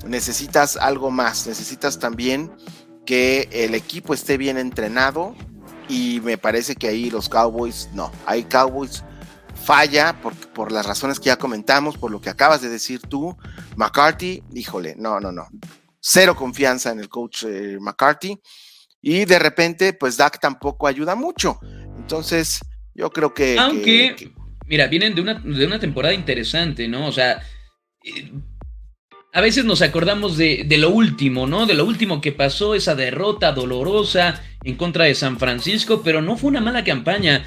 [0.05, 2.51] necesitas algo más, necesitas también
[3.05, 5.35] que el equipo esté bien entrenado
[5.87, 9.03] y me parece que ahí los Cowboys no, hay Cowboys
[9.63, 13.37] falla por, por, las razones que ya comentamos, por lo que acabas de decir tú.
[13.75, 15.47] McCarthy, híjole, no, no, no
[16.01, 18.37] cero confianza en el coach eh, McCarthy.
[19.01, 21.59] Y de repente, pues Dak tampoco ayuda mucho.
[21.97, 22.59] Entonces,
[22.93, 23.57] yo creo que...
[23.57, 24.31] Aunque,
[24.67, 27.07] mira, vienen de una, de una temporada interesante, ¿no?
[27.07, 27.41] O sea,
[28.03, 28.31] eh,
[29.33, 31.65] a veces nos acordamos de, de, lo último, ¿no?
[31.65, 36.37] De lo último que pasó, esa derrota dolorosa en contra de San Francisco, pero no
[36.37, 37.43] fue una mala campaña.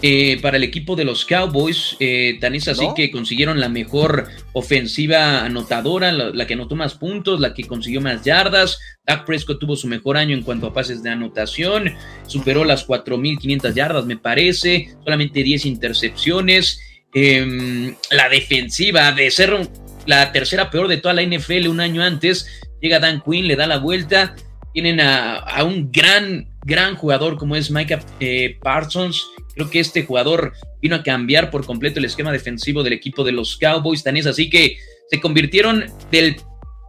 [0.00, 1.96] Eh, para el equipo de los Cowboys.
[1.98, 7.40] Eh, tan es así que consiguieron la mejor ofensiva anotadora, la, que anotó más puntos,
[7.40, 8.78] la que consiguió más yardas.
[9.04, 11.96] Dak Prescott tuvo su mejor año en cuanto a pases de anotación,
[12.28, 16.80] superó las 4.500 yardas, me parece, solamente 10 intercepciones.
[17.12, 19.68] Em, la defensiva de ser
[20.06, 22.46] la tercera peor de toda la NFL un año antes,
[22.80, 24.34] llega Dan Quinn, le da la vuelta.
[24.72, 30.52] Tienen a, un gran, gran jugador como es Micah eh, Parsons, Creo que este jugador
[30.80, 34.02] vino a cambiar por completo el esquema defensivo del equipo de los Cowboys.
[34.02, 34.78] Tan es así que
[35.10, 36.36] se convirtieron del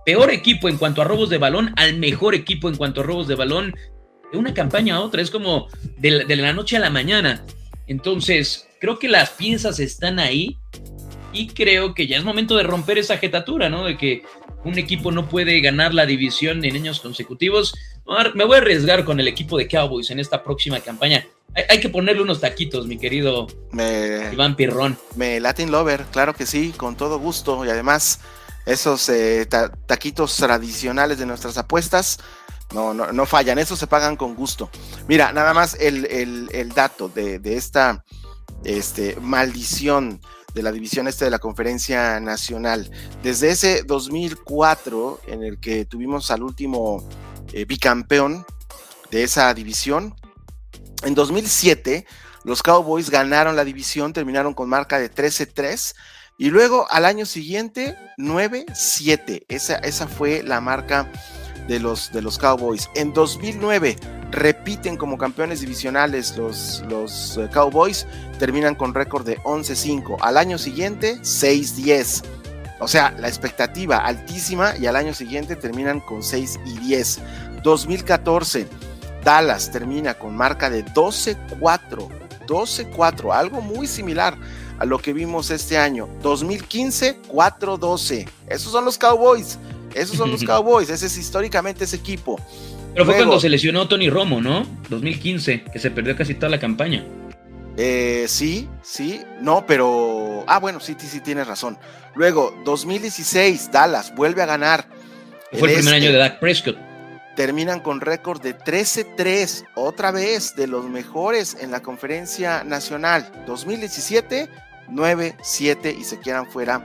[0.05, 3.27] peor equipo en cuanto a robos de balón al mejor equipo en cuanto a robos
[3.27, 3.75] de balón
[4.31, 5.21] de una campaña a otra.
[5.21, 7.43] Es como de, de la noche a la mañana.
[7.87, 10.57] Entonces, creo que las piezas están ahí
[11.33, 13.83] y creo que ya es momento de romper esa jetatura, ¿no?
[13.83, 14.23] De que
[14.63, 17.75] un equipo no puede ganar la división en años consecutivos.
[18.35, 21.25] Me voy a arriesgar con el equipo de Cowboys en esta próxima campaña.
[21.69, 23.47] Hay, que ponerle unos taquitos, mi querido
[24.31, 24.97] Iván Pirrón.
[25.15, 27.63] Me Latin Lover, claro que sí, con todo gusto.
[27.63, 28.21] Y además,
[28.65, 29.47] esos eh,
[29.85, 32.19] taquitos tradicionales de nuestras apuestas
[32.73, 34.69] no, no, no, fallan, esos se pagan con gusto.
[35.07, 38.03] Mira, nada más el, dato de, esta
[38.63, 40.19] este, maldición
[40.55, 42.89] de la división este de la conferencia nacional.
[43.21, 47.07] Desde ese 2004 en el que tuvimos al último
[47.53, 48.45] eh, bicampeón
[49.11, 50.15] de esa división,
[51.03, 52.05] en 2007,
[52.43, 55.95] los Cowboys ganaron la división, terminaron con marca de 13-3
[56.37, 59.45] y luego al año siguiente 9-7.
[59.47, 61.11] Esa, esa fue la marca
[61.67, 62.89] de los, de los Cowboys.
[62.95, 63.97] En 2009
[64.31, 68.07] repiten como campeones divisionales los, los eh, Cowboys,
[68.39, 70.17] terminan con récord de 11-5.
[70.21, 72.23] Al año siguiente 6-10.
[72.83, 77.19] O sea, la expectativa altísima y al año siguiente terminan con 6 y 10.
[77.63, 78.67] 2014
[79.23, 82.09] Dallas termina con marca de 12-4,
[82.45, 84.37] 12-4, algo muy similar
[84.77, 86.09] a lo que vimos este año.
[86.21, 88.27] 2015, 4-12.
[88.49, 89.57] Esos son los Cowboys.
[89.93, 90.89] Esos son los Cowboys.
[90.89, 92.39] Ese es históricamente ese equipo.
[92.93, 94.67] Pero fue cuando se lesionó Tony Romo, ¿no?
[94.89, 97.05] 2015, que se perdió casi toda la campaña.
[97.77, 100.43] Eh, sí, sí, no, pero.
[100.47, 101.77] Ah, bueno, sí, sí, sí, tienes razón.
[102.15, 104.87] Luego, 2016, Dallas vuelve a ganar.
[105.51, 106.77] Fue el, primer año de Dak Prescott
[107.35, 113.31] terminan con récord de 13-3, otra vez de los mejores en la conferencia nacional.
[113.47, 114.49] 2017,
[114.89, 116.81] 9-7 y se quedan fuera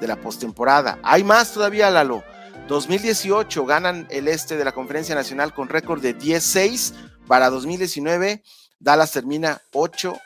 [0.00, 0.98] de la postemporada.
[1.02, 2.24] Hay más todavía, Lalo.
[2.68, 6.94] 2018 ganan el este de la conferencia nacional con récord de 10-6.
[7.26, 8.42] Para 2019,
[8.78, 10.18] Dallas termina 8-8.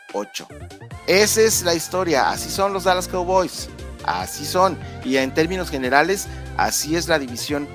[1.06, 2.30] Esa es la historia.
[2.30, 3.68] Así son los Dallas Cowboys.
[4.04, 4.78] Así son.
[5.04, 7.68] Y en términos generales, así es la división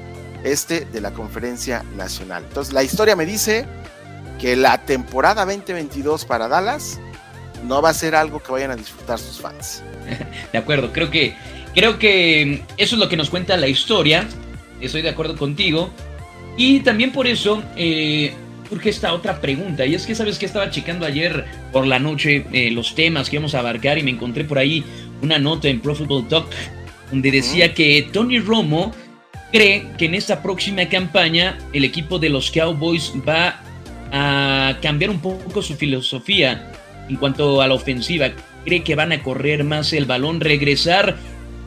[0.44, 2.44] este de la conferencia nacional.
[2.48, 3.66] Entonces, la historia me dice
[4.40, 7.00] que la temporada 2022 para Dallas
[7.64, 9.82] no va a ser algo que vayan a disfrutar sus fans.
[10.52, 11.36] De acuerdo, creo que,
[11.74, 14.28] creo que eso es lo que nos cuenta la historia.
[14.82, 15.90] Estoy de acuerdo contigo.
[16.58, 18.34] Y también por eso eh,
[18.70, 19.86] surge esta otra pregunta.
[19.86, 23.36] Y es que, ¿sabes que Estaba checando ayer por la noche eh, los temas que
[23.36, 24.84] íbamos a abarcar y me encontré por ahí
[25.22, 26.48] una nota en Pro Football Talk
[27.12, 28.92] donde decía que Tony Romo
[29.52, 33.62] cree que en esta próxima campaña el equipo de los Cowboys va
[34.12, 36.72] a cambiar un poco su filosofía
[37.10, 38.32] en cuanto a la ofensiva.
[38.66, 41.18] Cree que van a correr más el balón, regresar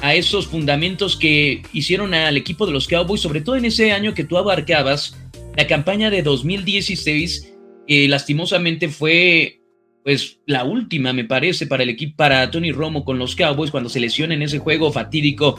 [0.00, 4.14] a esos fundamentos que hicieron al equipo de los Cowboys, sobre todo en ese año
[4.14, 5.16] que tú abarcabas,
[5.59, 7.53] la campaña de 2016,
[7.88, 9.61] lastimosamente fue
[10.05, 13.90] pues la última, me parece, para el equipo, para Tony Romo con los Cowboys, cuando
[13.90, 15.59] se lesiona en ese juego fatídico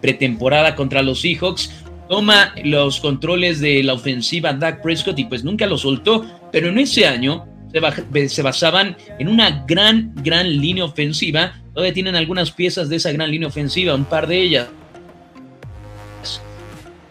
[0.00, 1.70] pretemporada contra los Seahawks.
[2.08, 6.78] Toma los controles de la ofensiva Dak Prescott y pues nunca lo soltó, pero en
[6.78, 7.46] ese año
[8.28, 11.60] se, basaban en una gran, gran línea ofensiva.
[11.74, 14.68] Todavía tienen algunas piezas de esa gran línea ofensiva, un par de ellas.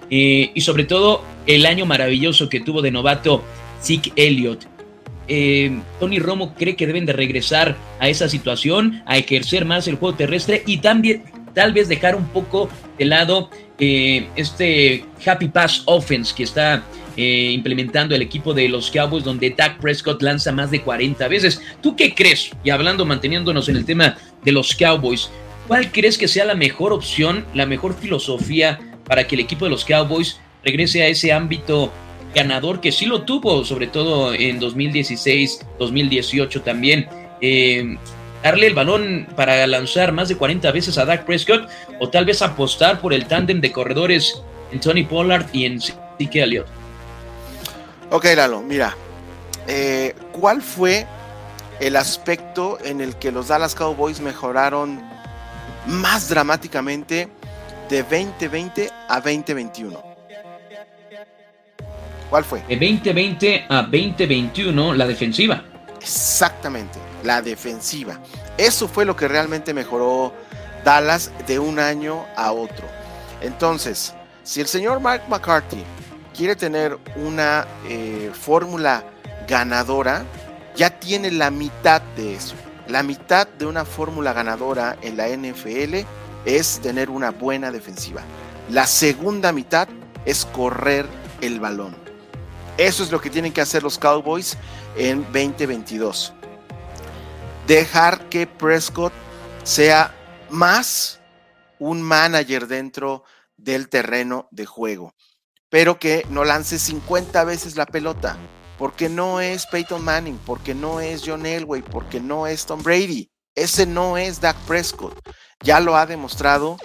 [0.10, 3.44] Eh, y sobre todo el año maravilloso que tuvo de novato
[3.82, 4.66] Zeke Elliott.
[5.28, 9.96] Eh, Tony Romo cree que deben de regresar a esa situación, a ejercer más el
[9.96, 15.84] juego terrestre y también, tal vez dejar un poco de lado eh, este Happy Pass
[15.86, 16.84] Offense que está
[17.20, 21.60] implementando el equipo de los Cowboys, donde Dak Prescott lanza más de 40 veces.
[21.82, 22.52] ¿Tú qué crees?
[22.64, 25.32] Y hablando, manteniéndonos en el tema de los Cowboys,
[25.68, 29.72] ¿cuál crees que sea la mejor opción, la mejor filosofía para que el equipo de
[29.72, 31.92] los Cowboys regrese a ese ámbito
[32.36, 37.08] ganador que sí lo tuvo, sobre todo en 2016, 2018 también.
[37.42, 37.98] Eh,
[38.44, 42.42] darle el balón para lanzar más de 40 veces a Dak Prescott o tal vez
[42.42, 44.42] apostar por el tándem de corredores
[44.72, 46.68] en Tony Pollard y en Zeke Elliott.
[48.10, 48.96] Ok, Lalo, mira,
[49.68, 51.06] eh, ¿cuál fue
[51.80, 55.02] el aspecto en el que los Dallas Cowboys mejoraron
[55.86, 57.28] más dramáticamente
[57.90, 60.04] de 2020 a 2021?
[62.30, 62.60] ¿Cuál fue?
[62.68, 65.64] De 2020 a 2021, la defensiva.
[66.00, 68.20] Exactamente, la defensiva.
[68.58, 70.34] Eso fue lo que realmente mejoró
[70.84, 72.88] Dallas de un año a otro.
[73.42, 75.84] Entonces, si el señor Mark McCarthy
[76.36, 79.04] quiere tener una eh, fórmula
[79.48, 80.24] ganadora,
[80.76, 82.56] ya tiene la mitad de eso.
[82.88, 86.06] La mitad de una fórmula ganadora en la NFL
[86.48, 88.22] es tener una buena defensiva.
[88.70, 89.90] La segunda mitad
[90.26, 91.06] es correr
[91.42, 91.96] el balón.
[92.78, 94.58] Eso es lo que tienen que hacer los Cowboys
[94.96, 96.34] en 2022.
[97.68, 99.12] Dejar que Prescott
[99.64, 100.16] sea
[100.50, 101.20] más
[101.80, 103.24] un manager dentro
[103.58, 105.14] del terreno de juego,
[105.70, 108.38] pero que no lance 50 veces la pelota,
[108.78, 113.30] porque no es Peyton Manning, porque no es John Elway, porque no es Tom Brady.
[113.58, 115.20] Ese no es Dak Prescott.
[115.64, 116.78] Ya lo ha demostrado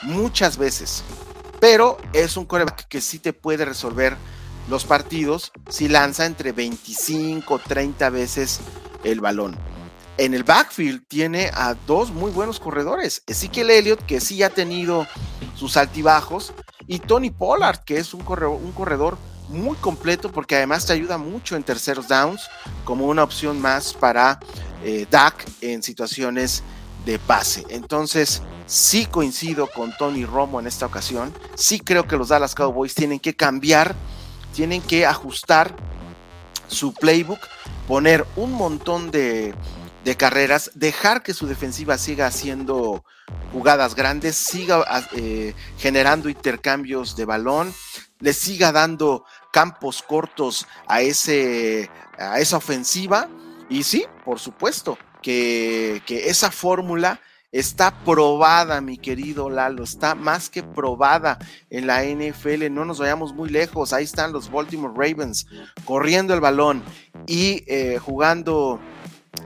[0.00, 1.04] muchas veces.
[1.60, 4.16] Pero es un coreback que sí te puede resolver
[4.70, 8.60] los partidos si lanza entre 25 o 30 veces
[9.04, 9.58] el balón.
[10.16, 13.22] En el backfield tiene a dos muy buenos corredores.
[13.26, 15.06] Ezekiel Elliott, que sí ha tenido
[15.54, 16.54] sus altibajos,
[16.86, 19.18] y Tony Pollard, que es un corredor, un corredor
[19.50, 22.48] muy completo porque además te ayuda mucho en terceros downs
[22.84, 24.40] como una opción más para
[24.84, 26.62] eh, Dak en situaciones
[27.04, 27.64] de pase.
[27.68, 31.34] Entonces, sí coincido con Tony Romo en esta ocasión.
[31.54, 33.94] Sí creo que los Dallas Cowboys tienen que cambiar
[34.54, 35.74] tienen que ajustar
[36.68, 37.40] su playbook,
[37.86, 39.54] poner un montón de,
[40.16, 43.04] carreras, dejar que su defensiva siga haciendo
[43.52, 47.74] jugadas grandes, siga eh, generando intercambios de balón,
[48.20, 53.28] le siga dando campos cortos a, ese, a esa ofensiva.
[53.68, 57.20] Y sí, por supuesto, que, que esa fórmula
[57.54, 61.38] está probada, mi querido Lalo, está más que probada
[61.70, 62.68] en la NFL.
[62.72, 63.92] No nos vayamos muy lejos.
[63.92, 65.46] Ahí están los Baltimore Ravens
[65.84, 66.82] corriendo el balón
[67.28, 68.80] y eh, jugando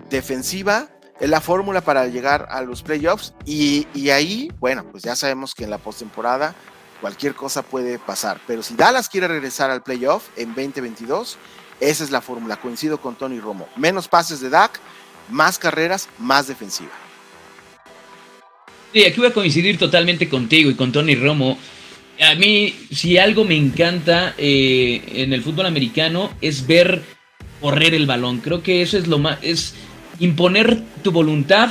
[0.08, 0.88] defensiva.
[1.20, 3.34] Es la fórmula para llegar a los playoffs.
[3.44, 6.54] Y, y ahí, bueno, pues ya sabemos que en la postemporada
[7.02, 8.40] cualquier cosa puede pasar.
[8.46, 11.36] Pero si Dallas quiere regresar al playoff en 2022,
[11.80, 12.56] esa es la fórmula.
[12.56, 13.68] Coincido con Tony Romo.
[13.76, 14.80] Menos pases de Dak,
[15.30, 16.90] más carreras, más defensiva.
[18.92, 21.58] Sí, aquí voy a coincidir totalmente contigo y con Tony Romo.
[22.20, 27.02] A mí, si algo me encanta eh, en el fútbol americano es ver
[27.60, 28.38] correr el balón.
[28.38, 29.74] Creo que eso es lo más, es
[30.18, 31.70] imponer tu voluntad,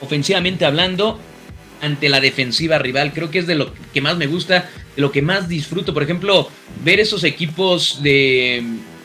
[0.00, 1.18] ofensivamente hablando,
[1.80, 3.12] ante la defensiva rival.
[3.12, 5.94] Creo que es de lo que más me gusta, de lo que más disfruto.
[5.94, 6.48] Por ejemplo,
[6.84, 8.62] ver esos equipos de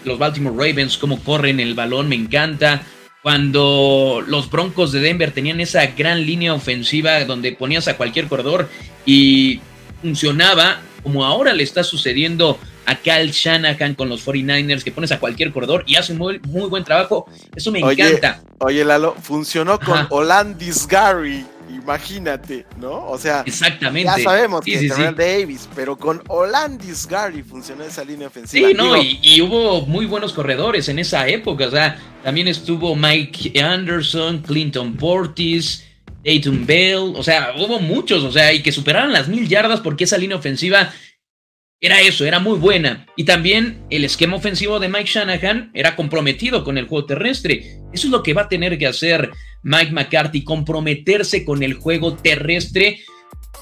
[0.07, 2.83] los Baltimore Ravens, cómo corren el balón, me encanta
[3.21, 8.69] cuando los Broncos de Denver tenían esa gran línea ofensiva donde ponías a cualquier corredor
[9.05, 9.59] y
[10.01, 15.19] funcionaba, como ahora le está sucediendo a Cal Shanahan con los 49ers, que pones a
[15.19, 17.25] cualquier corredor y hace un muy, muy buen trabajo.
[17.53, 18.41] Eso me encanta.
[18.59, 23.07] Oye, Lalo, funcionó con Olandis Gary imagínate, ¿no?
[23.09, 24.11] O sea, Exactamente.
[24.17, 28.69] ya sabemos que es Davis, pero con Olandis Gary funcionó esa línea ofensiva.
[28.69, 33.61] Sí, no, y, hubo muy buenos corredores en esa época, o sea, también estuvo Mike
[33.61, 35.83] Anderson, Clinton Portis,
[36.23, 40.03] Dayton Bell, o sea, hubo muchos, o sea, y que superaron las mil yardas porque
[40.03, 40.91] esa línea ofensiva
[41.79, 43.05] era eso, era muy buena.
[43.15, 47.79] Y también el esquema ofensivo de Mike Shanahan era comprometido con el juego terrestre.
[47.93, 49.29] Eso es lo que va a tener que hacer
[49.61, 53.01] Mike McCarthy, comprometerse con el juego terrestre.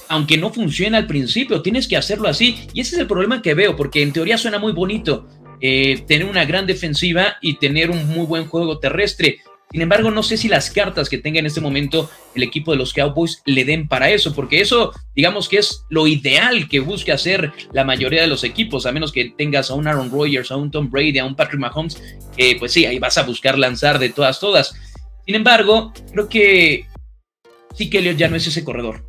[0.08, 2.56] Aunque no funcione al principio, tienes que hacerlo así.
[2.74, 5.28] Y ese es el problema que veo, porque en teoría suena muy bonito
[5.60, 9.40] eh, tener una gran defensiva y tener un muy buen juego terrestre.
[9.72, 12.78] Sin embargo, no sé si las cartas que tenga en este momento el equipo de
[12.78, 17.12] los Cowboys le den para eso, porque eso, digamos que es lo ideal que busque
[17.12, 20.56] hacer la mayoría de los equipos, a menos que tengas a un Aaron Rodgers, a
[20.56, 22.02] un Tom Brady, a un Patrick Mahomes,
[22.38, 24.76] que pues sí, ahí vas a buscar lanzar de todas, todas.
[25.26, 26.86] Sin embargo, creo que
[27.74, 29.04] sí que Elliot ya no es ese corredor.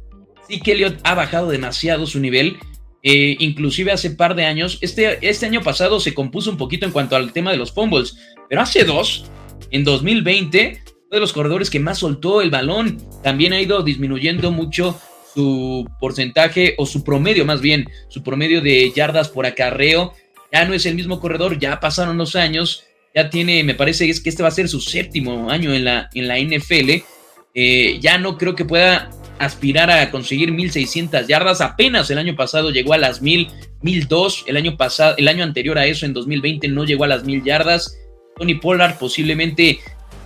[0.48, 2.56] Sí que Elliot ha bajado demasiado su nivel.
[3.02, 6.92] Eh, inclusive hace par de años, este, este año pasado se compuso un poquito en
[6.92, 8.16] cuanto al tema de los fumbles,
[8.48, 9.30] pero hace dos
[9.70, 12.98] en 2020 fue de los corredores que más soltó el balón.
[13.22, 14.98] También ha ido disminuyendo mucho
[15.36, 20.14] su porcentaje o su promedio más bien, su promedio de yardas por acarreo.
[20.50, 22.84] ya no es el mismo corredor, ya pasaron los años,
[23.14, 26.08] ya tiene, me parece es que este va a ser su séptimo año en la,
[26.14, 27.02] en la NFL,
[27.54, 32.70] eh, ya no creo que pueda aspirar a conseguir 1600 yardas, apenas el año pasado
[32.70, 33.48] llegó a las 1000,
[33.82, 37.24] 1002, el año pasado, el año anterior a eso, en 2020, no llegó a las
[37.24, 37.98] 1000 yardas.
[38.36, 39.80] Tony Pollard posiblemente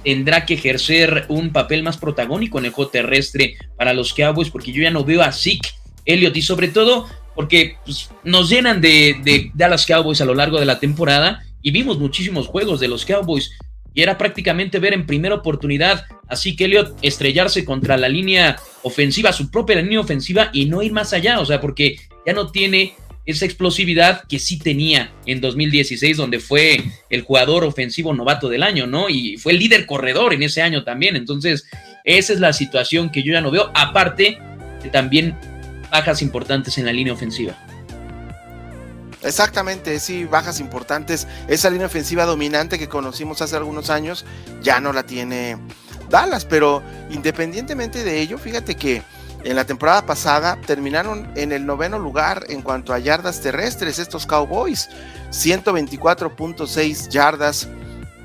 [0.05, 4.73] tendrá que ejercer un papel más protagónico en el juego terrestre para los Cowboys, porque
[4.73, 5.71] yo ya no veo a Zeke
[6.05, 10.59] Elliott y sobre todo porque pues, nos llenan de, de Dallas Cowboys a lo largo
[10.59, 13.53] de la temporada y vimos muchísimos juegos de los Cowboys
[13.93, 19.33] y era prácticamente ver en primera oportunidad así que Elliott estrellarse contra la línea ofensiva,
[19.33, 22.95] su propia línea ofensiva y no ir más allá, o sea, porque ya no tiene
[23.31, 28.87] esa explosividad que sí tenía en 2016, donde fue el jugador ofensivo novato del año,
[28.87, 29.09] ¿no?
[29.09, 31.17] Y fue el líder corredor en ese año también.
[31.17, 31.67] Entonces,
[32.05, 34.39] esa es la situación que yo ya no veo, aparte
[34.83, 35.37] de también
[35.91, 37.59] bajas importantes en la línea ofensiva.
[39.23, 41.27] Exactamente, sí, bajas importantes.
[41.49, 44.25] Esa línea ofensiva dominante que conocimos hace algunos años
[44.63, 45.59] ya no la tiene
[46.09, 49.03] Dallas, pero independientemente de ello, fíjate que
[49.45, 54.27] en la temporada pasada terminaron en el noveno lugar en cuanto a yardas terrestres estos
[54.27, 54.89] Cowboys,
[55.31, 57.69] 124.6 yardas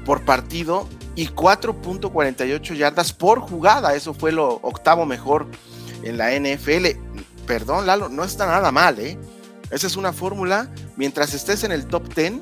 [0.06, 5.48] por partido y 4.48 yardas por jugada, eso fue lo octavo mejor
[6.04, 6.88] en la NFL.
[7.48, 9.18] Perdón, Lalo, no está nada mal, ¿eh?
[9.72, 10.70] Esa es una fórmula.
[10.96, 12.34] Mientras estés en el top 10,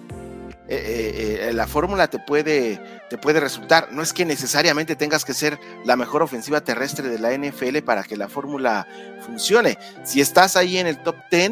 [0.69, 3.89] eh, eh, eh, la fórmula te puede, te puede resultar.
[3.91, 8.03] No es que necesariamente tengas que ser la mejor ofensiva terrestre de la NFL para
[8.03, 8.87] que la fórmula
[9.25, 9.77] funcione.
[10.03, 11.51] Si estás ahí en el top 10,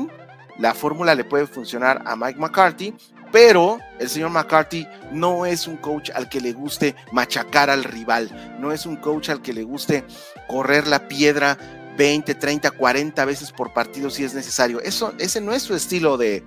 [0.59, 2.93] la fórmula le puede funcionar a Mike McCarthy,
[3.33, 8.57] pero el señor McCarthy no es un coach al que le guste machacar al rival,
[8.59, 10.05] no es un coach al que le guste
[10.47, 11.57] correr la piedra
[11.97, 14.79] 20, 30, 40 veces por partido si es necesario.
[14.81, 16.43] Eso, ese no es su estilo de,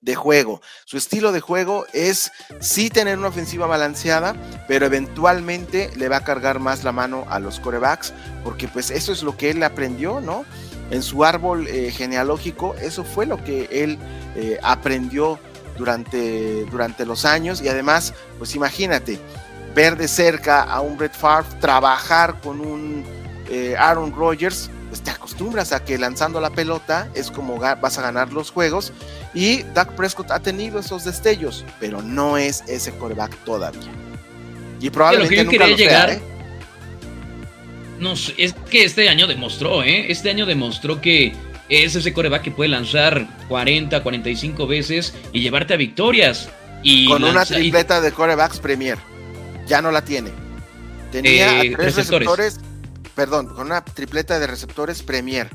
[0.00, 0.60] de juego.
[0.84, 4.34] Su estilo de juego es sí tener una ofensiva balanceada,
[4.66, 9.12] pero eventualmente le va a cargar más la mano a los corebacks, porque pues eso
[9.12, 10.44] es lo que él aprendió, ¿no?
[10.90, 13.98] En su árbol eh, genealógico, eso fue lo que él
[14.36, 15.38] eh, aprendió
[15.76, 19.18] durante, durante los años y además, pues imagínate,
[19.74, 23.04] ver de cerca a un Brett Favre, trabajar con un
[23.48, 24.70] eh, Aaron Rodgers,
[25.00, 28.92] pues te acostumbras a que lanzando la pelota es como vas a ganar los juegos.
[29.34, 33.90] Y Dak Prescott ha tenido esos destellos, pero no es ese coreback todavía.
[34.80, 36.20] Y probablemente nunca lo llegar, ¿eh?
[37.98, 40.10] No, es que este año demostró, ¿eh?
[40.10, 41.34] Este año demostró que
[41.68, 46.48] es ese coreback que puede lanzar 40, 45 veces y llevarte a victorias.
[46.82, 48.98] Y Con una tripleta de corebacks Premier.
[49.66, 50.30] Ya no la tiene.
[51.12, 52.58] Tenía eh, tres receptores
[53.20, 55.46] perdón, con una tripleta de receptores Premier.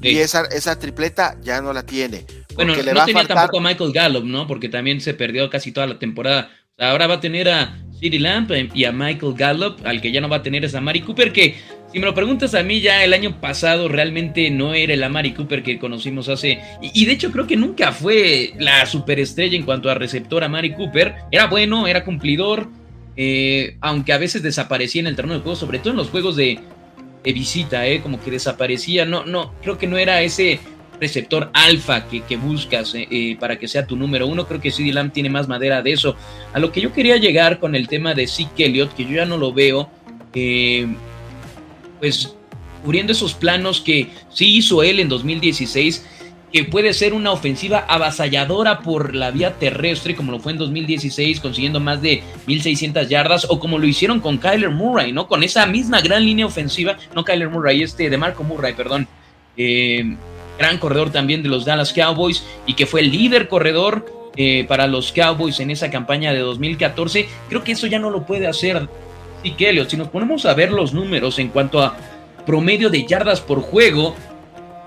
[0.00, 2.24] Y esa, esa tripleta ya no la tiene.
[2.54, 4.46] Bueno, le no tenía tampoco a Michael Gallup, ¿no?
[4.46, 6.52] Porque también se perdió casi toda la temporada.
[6.78, 10.28] Ahora va a tener a City Lamp y a Michael Gallup, al que ya no
[10.28, 11.56] va a tener es a Mari Cooper, que
[11.92, 15.32] si me lo preguntas a mí, ya el año pasado realmente no era el Amari
[15.32, 16.60] Cooper que conocimos hace.
[16.80, 20.74] Y, de hecho, creo que nunca fue la superestrella en cuanto a receptor a Mari
[20.74, 21.16] Cooper.
[21.32, 22.68] Era bueno, era cumplidor,
[23.16, 26.36] eh, aunque a veces desaparecía en el terreno de juego, sobre todo en los juegos
[26.36, 26.60] de,
[27.22, 28.00] de visita, ¿eh?
[28.00, 29.04] como que desaparecía.
[29.04, 30.60] No, no, creo que no era ese
[31.00, 34.46] receptor alfa que, buscas eh, eh, para que sea tu número uno.
[34.46, 36.16] Creo que CD Lamb tiene más madera de eso.
[36.52, 39.24] A lo que yo quería llegar con el tema de Zeke Elliott, que yo ya
[39.24, 39.90] no lo veo,
[42.00, 42.34] pues
[42.82, 46.06] cubriendo esos planos que sí hizo él en 2016
[46.52, 51.40] que puede ser una ofensiva avasalladora por la vía terrestre, como lo fue en 2016,
[51.40, 55.28] consiguiendo más de 1600 yardas, o como lo hicieron con Kyler Murray, ¿no?
[55.28, 59.06] Con esa misma gran línea ofensiva, no Kyler Murray, este de Marco Murray, perdón.
[59.56, 60.16] Eh,
[60.58, 64.86] gran corredor también de los Dallas Cowboys y que fue el líder corredor eh, para
[64.86, 67.28] los Cowboys en esa campaña de 2014.
[67.48, 68.88] Creo que eso ya no lo puede hacer
[69.42, 69.88] Elliott.
[69.88, 71.96] Si nos ponemos a ver los números en cuanto a
[72.46, 74.14] promedio de yardas por juego,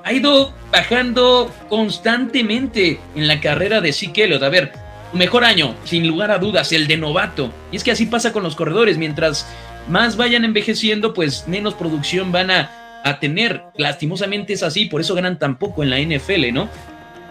[0.04, 4.74] ha ido bajando constantemente en la carrera de Zeke A ver,
[5.14, 7.52] mejor año, sin lugar a dudas, el de novato.
[7.72, 8.98] Y es que así pasa con los corredores.
[8.98, 9.48] Mientras
[9.88, 12.70] más vayan envejeciendo, pues menos producción van a,
[13.20, 13.62] tener.
[13.76, 16.70] Lastimosamente es así, por eso ganan tan poco en la NFL, ¿no?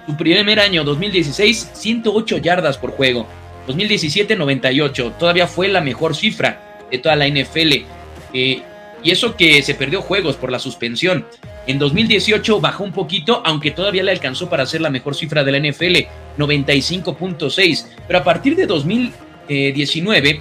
[0.07, 3.27] Su primer año, 2016, 108 yardas por juego.
[3.67, 5.15] 2017, 98.
[5.19, 6.61] Todavía fue la mejor cifra
[6.91, 7.87] de toda la NFL.
[8.35, 8.63] Eh,
[9.03, 11.25] y eso que se perdió juegos por la suspensión.
[11.67, 15.53] En 2018 bajó un poquito, aunque todavía le alcanzó para ser la mejor cifra de
[15.53, 16.09] la NFL,
[16.39, 17.87] 95.6.
[18.07, 20.41] Pero a partir de 2019,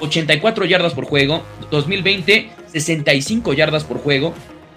[0.00, 1.42] 84 yardas por juego.
[1.70, 4.34] 2020, 65 yardas por juego.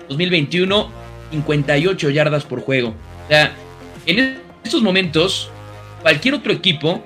[0.08, 0.90] 2021,
[1.32, 2.96] 58 yardas por juego.
[3.26, 3.54] O sea,
[4.06, 5.52] en estos momentos,
[6.02, 7.04] cualquier otro equipo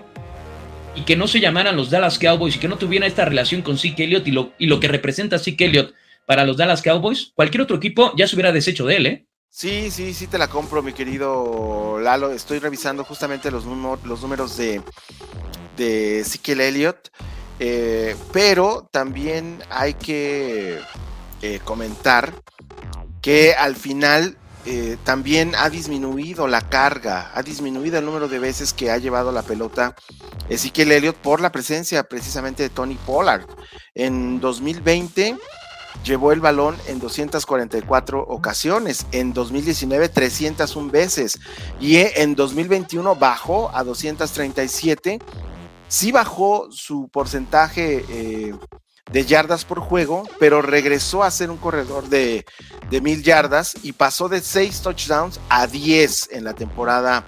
[0.96, 3.80] y que no se llamaran los Dallas Cowboys y que no tuviera esta relación con
[3.80, 5.94] Zeke Elliott y lo, y lo que representa Zeke Elliott
[6.26, 9.28] para los Dallas Cowboys, cualquier otro equipo ya se hubiera deshecho de él, ¿eh?
[9.50, 12.32] Sí, sí, sí te la compro, mi querido Lalo.
[12.32, 14.82] Estoy revisando justamente los, números de,
[15.78, 17.10] de Ezekiel Elliott,
[17.60, 20.80] eh, pero también hay que
[21.44, 22.34] eh, comentar
[23.22, 28.74] que al final eh, también ha disminuido la carga, ha disminuido el número de veces
[28.74, 29.94] que ha llevado la pelota
[30.50, 33.46] Ezekiel Elliott por la presencia precisamente de Tony Pollard.
[33.94, 35.38] En 2020
[36.04, 41.40] llevó el balón en 244 ocasiones, en 2019 301 veces
[41.80, 45.20] y en 2021 bajó a 237.
[45.88, 48.54] Sí bajó su porcentaje eh,
[49.12, 52.46] de yardas por juego, pero regresó a ser un corredor de,
[52.90, 57.26] de mil yardas y pasó de 6 touchdowns a 10 en la temporada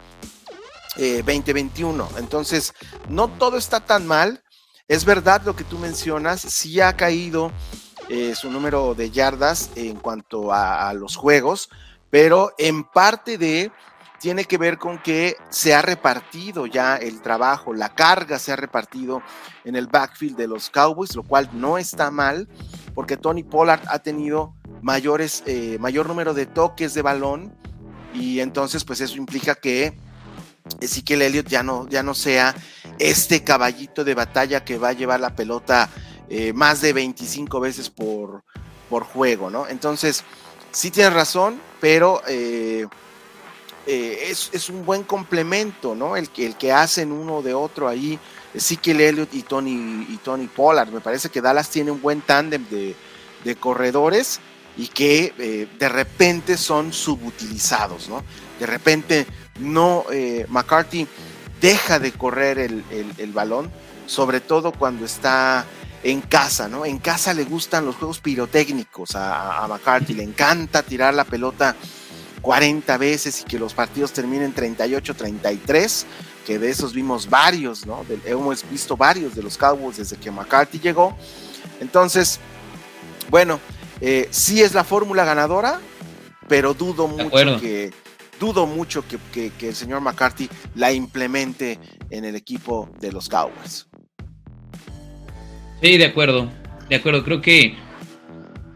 [0.97, 2.03] 2021.
[2.03, 2.74] Eh, Entonces,
[3.09, 4.41] no todo está tan mal.
[4.88, 7.51] Es verdad lo que tú mencionas, sí ha caído
[8.10, 11.70] eh, su número de yardas en cuanto a, los juegos,
[12.10, 13.72] pero en parte de
[14.20, 18.56] tiene que ver con que se ha repartido ya el trabajo, la carga se ha
[18.56, 19.22] repartido
[19.64, 22.47] en el backfield de los Cowboys, lo cual no está mal,
[22.93, 27.56] porque Tony Pollard ha tenido mayores, eh, mayor número de toques de balón
[28.14, 29.97] y entonces pues eso implica que
[30.80, 32.56] Ezequiel Elliott ya no, ya no sea
[32.99, 35.89] este caballito de batalla que va a llevar la pelota
[36.30, 38.43] eh, más de 25 veces por,
[38.89, 39.67] por juego, ¿no?
[39.67, 40.23] Entonces,
[40.71, 42.88] sí tienes razón, pero eh,
[43.86, 46.17] eh, es, un buen complemento, ¿no?
[46.17, 48.17] El, el que hacen uno de otro ahí,
[48.55, 50.89] Ezekiel Elliott y Tony, y Tony Pollard.
[50.89, 52.95] Me parece que Dallas tiene un buen tándem de,
[53.59, 54.39] corredores
[54.76, 58.23] y que de repente son subutilizados, ¿no?
[58.59, 59.28] De repente
[59.59, 60.03] no,
[60.47, 61.07] McCarthy
[61.61, 63.71] deja de correr el, el, balón,
[64.07, 65.65] sobre todo cuando está
[66.06, 66.86] en casa, ¿no?
[66.86, 71.76] En casa le gustan los juegos pirotécnicos a, McCarthy, le encanta tirar la pelota
[72.41, 76.06] 40 veces y que los partidos terminen 38-33,
[76.45, 78.06] que de esos vimos varios, ¿no?
[78.24, 81.18] hemos visto varios de los Cowboys desde que McCarthy llegó.
[81.80, 82.39] Entonces,
[83.32, 83.60] bueno,
[83.99, 85.82] eh, sí es la fórmula ganadora,
[86.47, 87.91] pero dudo mucho que
[88.39, 91.80] dudo mucho que, que el señor McCarthy la implemente
[92.12, 93.88] en el equipo de los Cowboys.
[95.82, 96.51] Sí, de acuerdo.
[96.89, 97.76] De acuerdo, creo que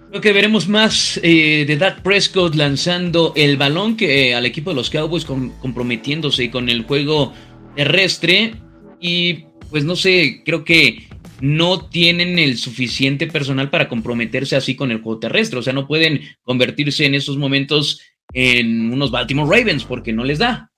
[0.09, 4.75] creo que veremos más eh, de Dak Prescott lanzando el balón que al equipo de
[4.75, 7.33] los Cowboys comprometiéndose con el juego
[7.75, 8.55] terrestre
[8.99, 11.07] y pues no sé, creo que
[11.41, 15.87] no tienen el suficiente personal para comprometerse así con el juego terrestre, o sea, no
[15.87, 18.01] pueden convertirse en esos momentos
[18.33, 20.71] en unos Baltimore Ravens porque no les da.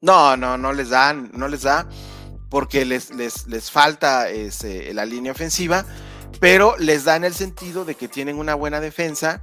[0.00, 1.86] No, no, no les da, no les da
[2.50, 4.26] porque les, les, falta
[4.92, 5.86] la línea ofensiva,
[6.40, 9.42] pero les da en el sentido de que tienen una buena defensa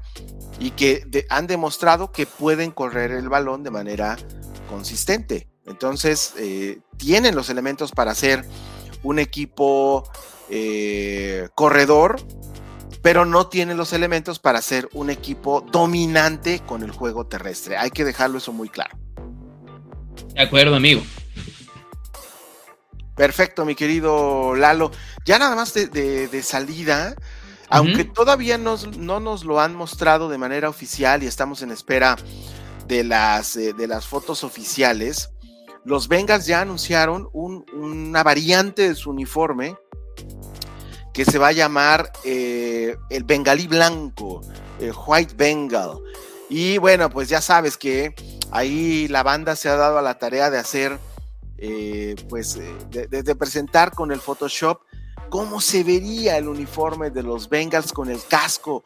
[0.59, 4.17] y que han demostrado que pueden correr el balón de manera
[4.69, 5.47] consistente.
[5.65, 8.45] Entonces, eh, tienen los elementos para ser
[9.03, 10.09] un equipo
[10.49, 12.21] eh, corredor,
[13.01, 17.77] pero no tienen los elementos para ser un equipo dominante con el juego terrestre.
[17.77, 18.97] Hay que dejarlo eso muy claro.
[20.33, 21.01] De acuerdo, amigo.
[23.17, 24.91] Perfecto, mi querido Lalo.
[25.25, 27.15] Ya nada más de, salida,
[27.67, 28.77] aunque todavía no
[29.19, 32.15] nos lo han mostrado de manera oficial y estamos en espera
[32.87, 35.31] de las, eh, de las fotos oficiales,
[35.83, 39.75] los Bengals ya anunciaron una variante de su uniforme
[41.13, 44.41] que se va a llamar eh, el Bengalí Blanco,
[44.79, 45.97] el White Bengal.
[46.49, 48.13] Y bueno, pues ya sabes que
[48.51, 50.99] ahí la banda se ha dado a la tarea de hacer
[51.57, 54.81] eh, pues eh, de, presentar con el Photoshop
[55.29, 58.83] cómo se vería el uniforme de los Bengals con el casco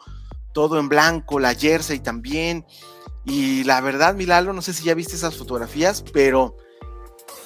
[0.53, 2.65] todo en blanco, la jersey también.
[3.23, 6.57] Y la verdad, Milalo, no sé si ya viste esas fotografías, pero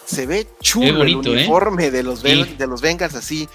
[0.05, 1.15] se ve chulo el ¿eh?
[1.15, 3.47] uniforme de, los de los Bengals así,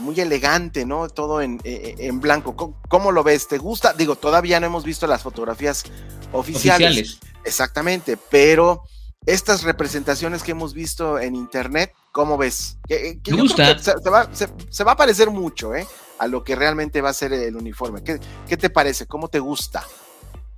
[0.00, 1.08] muy elegante, ¿no?
[1.08, 2.78] Todo en, en blanco.
[2.88, 3.46] ¿Cómo, lo ves?
[3.46, 3.92] ¿Te gusta?
[3.92, 5.84] Digo, todavía no hemos visto las fotografías
[6.32, 7.18] oficiales.
[7.44, 8.84] Exactamente, pero
[9.26, 12.78] estas representaciones que hemos visto en internet, ¿cómo ves?
[12.88, 13.78] Me gusta.
[13.78, 15.86] Se, va, a parecer mucho, ¿eh?
[16.18, 18.02] A lo que realmente va a ser el uniforme.
[18.02, 19.06] ¿Qué, te parece?
[19.06, 19.84] ¿Cómo te gusta?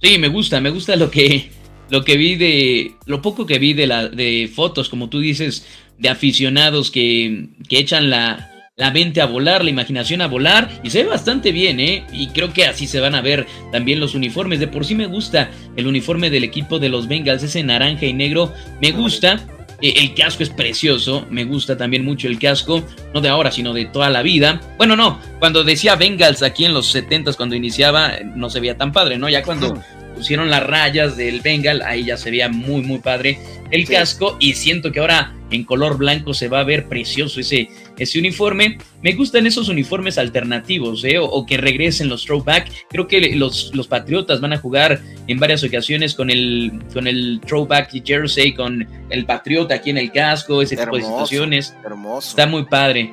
[0.00, 1.50] Sí, me gusta, me gusta lo que,
[1.88, 5.64] lo que vi de, lo poco que vi de, la, de fotos, como tú dices,
[5.98, 10.90] de aficionados que, que echan la, la mente a volar, la imaginación a volar y
[10.90, 12.04] se ve bastante bien, ¿eh?
[12.12, 14.60] Y creo que así se van a ver también los uniformes.
[14.60, 18.12] De por sí me gusta el uniforme del equipo de los Bengals, ese naranja y
[18.12, 18.52] negro,
[18.82, 19.40] me gusta.
[19.80, 23.72] Eh, el casco es precioso, me gusta también mucho el casco, no de ahora, sino
[23.72, 24.60] de toda la vida.
[24.76, 28.92] Bueno, no, cuando decía Bengals aquí en los 70 cuando iniciaba, no se veía tan
[28.92, 29.30] padre, ¿no?
[29.30, 29.82] Ya cuando
[30.16, 33.38] pusieron las rayas del Bengal, ahí ya se veía muy, muy padre
[33.70, 37.68] el casco y siento que ahora en color blanco se va a ver precioso ese,
[37.98, 38.78] ese uniforme.
[39.02, 41.18] Me gustan esos uniformes alternativos ¿eh?
[41.18, 42.70] o, que regresen los throwback.
[42.88, 47.40] Creo que los, los Patriotas van a jugar en varias ocasiones con el, con el
[47.46, 51.74] throwback jersey, con el Patriota aquí en el casco, ese tipo de situaciones.
[51.84, 52.30] Hermoso.
[52.30, 53.12] Está muy padre.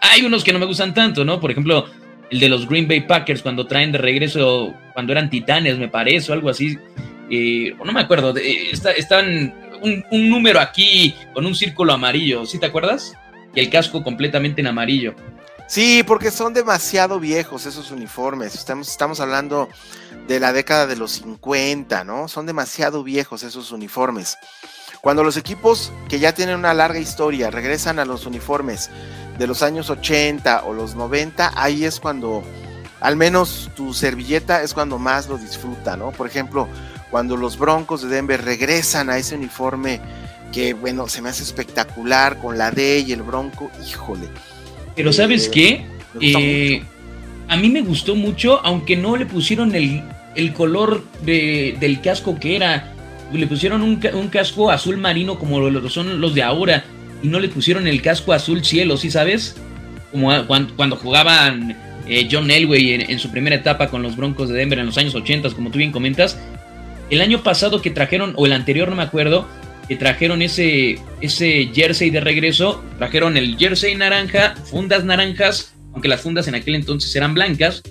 [0.00, 1.40] Hay unos que no me gustan tanto, ¿no?
[1.40, 1.86] Por ejemplo,
[2.30, 6.30] el de los Green Bay Packers cuando traen de regreso, cuando eran titanes, me parece,
[6.30, 6.78] o algo así.
[7.30, 13.14] Eh, no me acuerdo, están un, número aquí con un círculo amarillo, ¿sí te acuerdas?
[13.54, 15.14] Y el casco completamente en amarillo.
[15.66, 18.54] Sí, porque son demasiado viejos esos uniformes.
[18.54, 19.68] Estamos, estamos hablando
[20.28, 22.28] de la década de los 50, ¿no?
[22.28, 24.36] Son demasiado viejos esos uniformes.
[25.04, 28.88] Cuando los equipos que ya tienen una larga historia regresan a los uniformes
[29.38, 32.42] de los años 80 o los 90, ahí es cuando,
[33.00, 36.10] al menos tu servilleta es cuando más lo disfruta, ¿no?
[36.10, 36.68] Por ejemplo,
[37.10, 40.00] cuando los Broncos de Denver regresan a ese uniforme
[40.54, 44.26] que, bueno, se me hace espectacular con la D y el Bronco, híjole.
[44.96, 45.84] Pero ¿sabes qué?
[46.18, 46.82] Eh,
[47.48, 50.02] a mí me gustó mucho, aunque no le pusieron el,
[50.54, 52.93] color del casco que era.
[53.32, 53.96] Le pusieron un,
[54.28, 56.84] casco azul marino como lo, son los de ahora.
[57.22, 59.56] Y no le pusieron el casco azul cielo, ¿sí sabes?
[60.12, 64.56] Como cuando, jugaban eh, John Elway en, en, su primera etapa con los Broncos de
[64.56, 66.38] Denver en los años 80, como tú bien comentas.
[67.10, 69.48] El año pasado que trajeron, o el anterior no me acuerdo,
[69.88, 76.22] que trajeron ese, ese jersey de regreso, trajeron el jersey naranja, fundas naranjas, aunque las
[76.22, 77.82] fundas en aquel entonces eran blancas,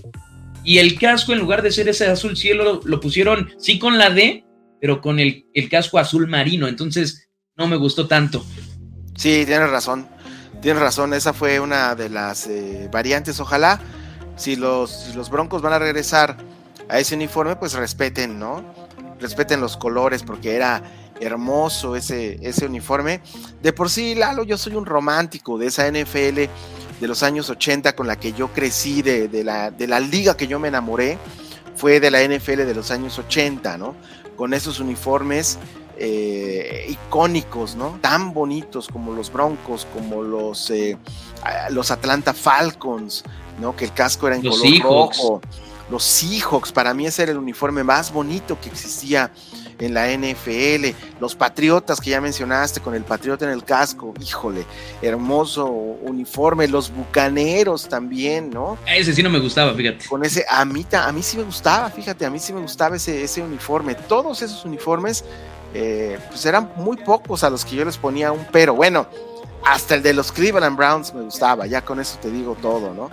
[0.64, 4.10] y el casco en lugar de ser ese azul cielo lo, pusieron sí con la
[4.10, 4.44] D,
[4.84, 8.46] pero con el, casco azul marino, entonces no me gustó tanto.
[9.16, 10.10] Sí, tienes razón,
[10.62, 13.80] tienes razón, esa fue una de las eh, variantes, ojalá
[14.36, 16.36] si los, si los Broncos van a regresar
[16.90, 18.62] a ese uniforme, pues respeten, ¿no?
[19.22, 20.84] respeten los colores porque era
[21.22, 23.22] hermoso ese, ese uniforme.
[23.62, 26.50] De por sí, Lalo, yo soy un romántico de esa NFL
[27.00, 30.48] de los años 80 con la que yo crecí, de, la, de la liga que
[30.48, 31.18] yo me enamoré,
[31.74, 33.96] fue de la NFL de los años 80, ¿no?
[34.44, 35.58] Con esos uniformes
[35.96, 37.98] eh, icónicos, ¿no?
[38.02, 40.98] Tan bonitos como los Broncos, como los, eh,
[41.70, 43.24] los Atlanta Falcons,
[43.62, 43.74] ¿no?
[43.74, 45.42] Que el casco era en color rojo
[45.90, 49.32] los Seahawks, para mí ese era el uniforme más bonito que existía
[49.80, 54.66] en la NFL, los Patriotas que ya mencionaste con el Patriota en el casco, híjole,
[55.02, 58.78] hermoso uniforme, los Bucaneros también, ¿no?
[58.86, 60.06] Ese sí no me gustaba, fíjate.
[60.06, 62.96] Con ese, a mí, a mí sí me gustaba, fíjate, a mí sí me gustaba
[62.96, 65.24] ese, ese uniforme, todos esos uniformes,
[65.74, 69.08] eh, pues eran muy pocos a los que yo les ponía un pero, bueno,
[69.66, 73.10] hasta el de los Cleveland Browns me gustaba, ya con eso te digo todo, ¿no?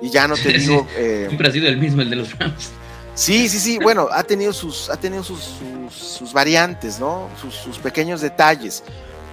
[0.00, 0.86] Y ya no te digo...
[0.96, 2.70] Eh, Siempre ha sido el mismo el de los Browns.
[3.18, 5.56] Sí, sí, sí, bueno, ha tenido sus, ha tenido sus,
[5.90, 7.28] sus, variantes, ¿no?
[7.36, 8.84] Sus, pequeños detalles,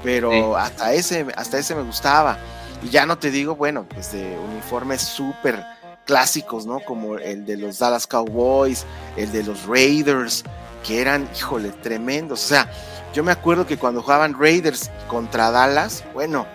[0.03, 2.39] pero hasta, ese, hasta ese me gustaba.
[2.81, 5.63] Y ya no te digo, bueno, pues de uniformes súper
[6.03, 6.79] clásicos, ¿no?
[6.79, 10.43] Como el de los Dallas Cowboys, el de los Raiders,
[10.83, 12.43] que eran, híjole, tremendos.
[12.43, 12.67] O sea,
[13.13, 16.47] yo me acuerdo que cuando jugaban Raiders contra Dallas, bueno,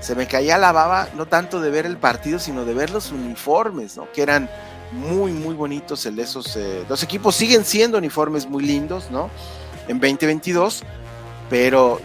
[0.00, 3.12] se me caía la baba no tanto de ver el partido, sino de ver los
[3.12, 4.12] uniformes, ¿no?
[4.12, 4.50] Que eran
[4.92, 6.56] muy, muy bonitos el de esos.
[6.56, 9.30] Eh, los equipos siguen siendo uniformes muy lindos, ¿no?
[9.88, 10.82] En 2022,
[11.50, 12.00] pero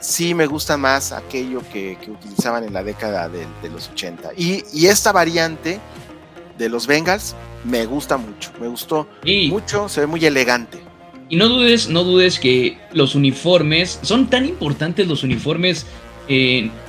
[0.00, 4.30] sí me gusta más aquello que, utilizaban en la década de, los 80.
[4.36, 5.80] Y, esta variante
[6.58, 7.34] de los Bengals
[7.64, 9.08] me gusta mucho, me gustó
[9.48, 10.78] mucho, se ve muy elegante.
[11.28, 15.84] Y no dudes, no dudes que los uniformes, son tan importantes los uniformes,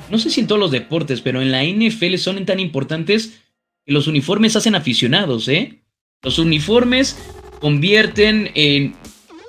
[0.10, 3.40] no sé si en todos los deportes, pero en la NFL son tan importantes
[3.88, 5.82] los uniformes hacen aficionados, ¿eh?
[6.22, 7.18] Los uniformes
[7.60, 8.96] convierten en,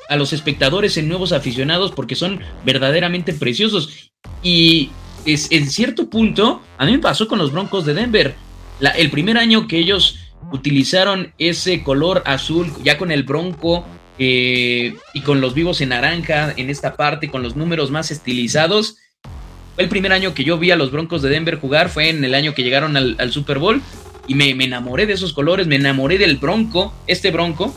[0.09, 4.11] a los espectadores en nuevos aficionados porque son verdaderamente preciosos.
[4.43, 4.91] Y
[5.27, 8.35] es, en cierto punto, a mí me pasó con los Broncos de Denver.
[8.97, 10.19] el primer año que ellos
[10.53, 13.85] utilizaron ese color azul, ya con el Bronco
[14.19, 18.97] eh, y con los vivos en naranja en esta parte, con los números más estilizados.
[19.75, 22.25] Fue el primer año que yo vi a los Broncos de Denver jugar, fue en
[22.25, 23.83] el año que llegaron al, Super Bowl
[24.29, 27.75] y me, enamoré de esos colores, me enamoré del Bronco, este Bronco,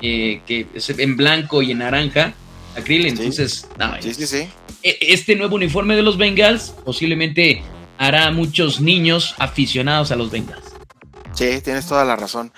[0.00, 2.32] eh, que es en blanco y en naranja,
[2.76, 3.68] acril, entonces,
[4.82, 7.62] e, este nuevo uniforme de los Bengals posiblemente
[7.98, 10.64] hará muchos niños aficionados a los Bengals.
[11.34, 12.52] Sí, tienes toda la razón.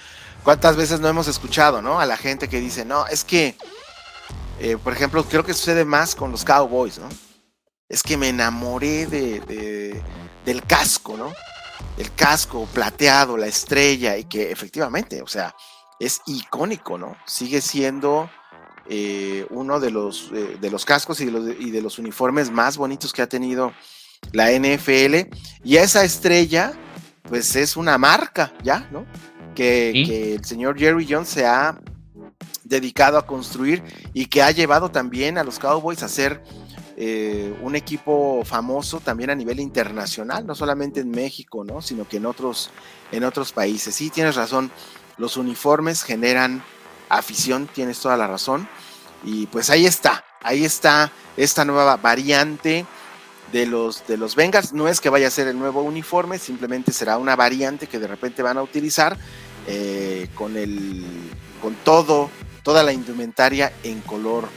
[0.45, 1.99] ¿Cuántas veces no hemos escuchado, no?
[1.99, 3.57] A la gente que dice, no, es que,
[4.61, 7.09] eh, por ejemplo, creo que sucede más con los Cowboys, ¿no?
[7.89, 10.03] es que me enamoré de,
[10.45, 11.33] del casco, ¿no?
[11.97, 15.55] El casco plateado, la estrella, y que efectivamente, o sea,
[15.99, 17.17] es icónico, ¿no?
[17.27, 18.31] Sigue siendo
[18.89, 22.51] eh, uno de los, eh, de los cascos y de los, y de los uniformes
[22.51, 23.73] más bonitos que ha tenido
[24.33, 25.29] la NFL.
[25.65, 26.73] Y esa estrella,
[27.25, 28.89] pues es una marca, ¿ya?
[28.91, 29.07] ¿No?
[29.55, 31.81] Que, que el señor Jerry Jones se ha
[32.65, 33.83] dedicado a construir
[34.15, 36.43] y que ha llevado también a los Cowboys a ser
[37.01, 41.81] eh, un equipo famoso también a nivel internacional, no solamente en México, ¿no?
[41.81, 42.71] sino que en otros,
[43.13, 43.95] en otros países.
[43.95, 44.73] Sí, tienes razón,
[45.17, 46.61] los uniformes generan
[47.09, 48.69] afición, tienes toda la razón.
[49.23, 52.85] Y pues ahí está, ahí está esta nueva variante
[53.53, 54.73] de los, de los Bengals.
[54.73, 58.09] No es que vaya a ser el nuevo uniforme, simplemente será una variante que de
[58.09, 59.17] repente van a utilizar
[59.69, 61.05] eh, con, el,
[61.63, 62.29] con todo
[62.65, 64.49] toda la indumentaria en color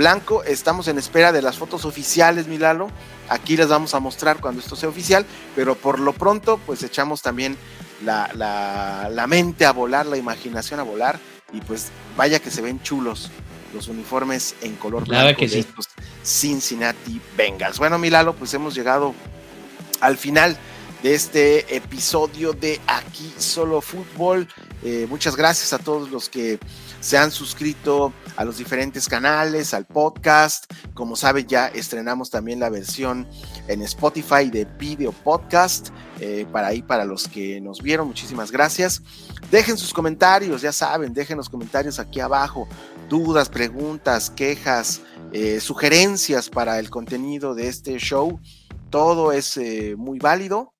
[0.00, 0.42] blanco.
[0.44, 2.88] Estamos en espera de las fotos oficiales, Milalo.
[3.28, 7.20] Aquí las vamos a mostrar cuando esto sea oficial, pero por lo pronto, pues echamos
[7.20, 7.58] también
[8.02, 11.20] la, mente a volar, la imaginación a volar,
[11.52, 13.30] y pues vaya que se ven chulos
[13.74, 15.86] los uniformes en color blanco que de estos
[16.24, 17.78] Cincinnati Bengals.
[17.78, 19.14] Bueno, Milalo, pues hemos llegado
[20.00, 20.56] al final
[21.02, 24.48] de este episodio de Aquí Solo Fútbol.
[24.82, 26.58] Eh, muchas gracias a todos los que
[27.00, 30.64] se han suscrito a los diferentes canales, al podcast.
[30.94, 33.28] Como saben, ya estrenamos también la versión
[33.68, 35.90] en Spotify de Video Podcast.
[36.20, 39.02] Eh, para ahí, para los que nos vieron, muchísimas gracias.
[39.50, 42.66] Dejen sus comentarios, ya saben, dejen los comentarios aquí abajo.
[43.10, 45.02] Dudas, preguntas, quejas,
[45.34, 48.40] eh, sugerencias para el contenido de este show.
[48.88, 50.72] Todo es eh, muy válido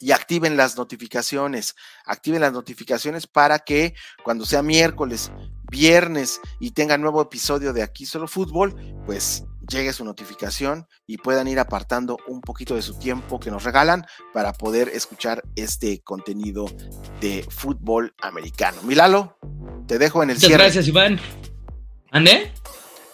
[0.00, 1.74] y activen las notificaciones.
[2.06, 3.92] Activen las notificaciones para que
[4.24, 5.30] cuando sea miércoles,
[5.70, 8.74] viernes y tenga nuevo episodio de Aquí Solo Fútbol,
[9.06, 13.64] pues llegue su notificación y puedan ir apartando un poquito de su tiempo que nos
[13.64, 16.66] regalan para poder escuchar este contenido
[17.20, 18.82] de fútbol americano.
[18.82, 19.36] Milalo,
[19.86, 21.20] te dejo en el Muchas gracias, Iván.
[22.10, 22.52] ¿Ande?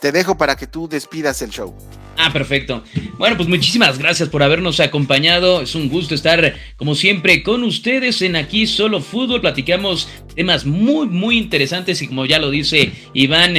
[0.04, 1.74] Te dejo para que tú despidas el show.
[2.18, 2.84] Ah, perfecto.
[3.16, 5.62] Bueno, pues muchísimas gracias por habernos acompañado.
[5.62, 9.40] Es un gusto estar, como siempre, con ustedes en Aquí Solo Fútbol.
[9.40, 13.54] Platicamos temas muy, muy interesantes y como ya lo dice Iván,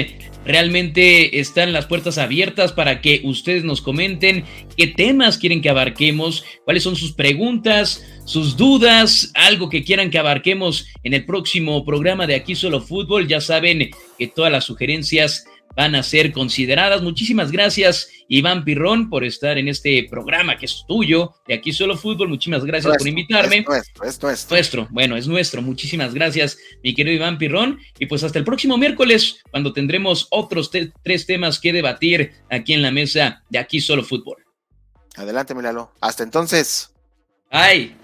[0.46, 4.44] realmente están las puertas abiertas para que ustedes nos comenten
[4.78, 10.20] qué temas quieren que abarquemos, cuáles son sus preguntas, sus dudas, algo que quieran que
[10.20, 13.28] abarquemos en el próximo programa de Aquí Solo Fútbol.
[13.28, 13.90] Ya saben
[14.20, 15.46] que todas las sugerencias
[15.76, 17.02] van a ser consideradas.
[17.02, 21.98] Muchísimas gracias, Iván Pirrón, por estar en este programa que es tuyo, de aquí solo
[21.98, 22.30] fútbol.
[22.30, 23.58] Muchísimas gracias por invitarme.
[23.58, 24.56] Es nuestro, es nuestro.
[24.56, 25.62] Nuestro, bueno, es nuestro.
[25.62, 27.80] Muchísimas gracias, mi querido Iván Pirrón.
[28.00, 30.72] Y pues hasta el próximo miércoles, cuando tendremos otros
[31.04, 34.38] tres temas que debatir aquí en la mesa de aquí solo fútbol.
[35.16, 35.92] Adelante, Milalo.
[36.02, 36.92] Hasta entonces.
[37.52, 37.96] Bye.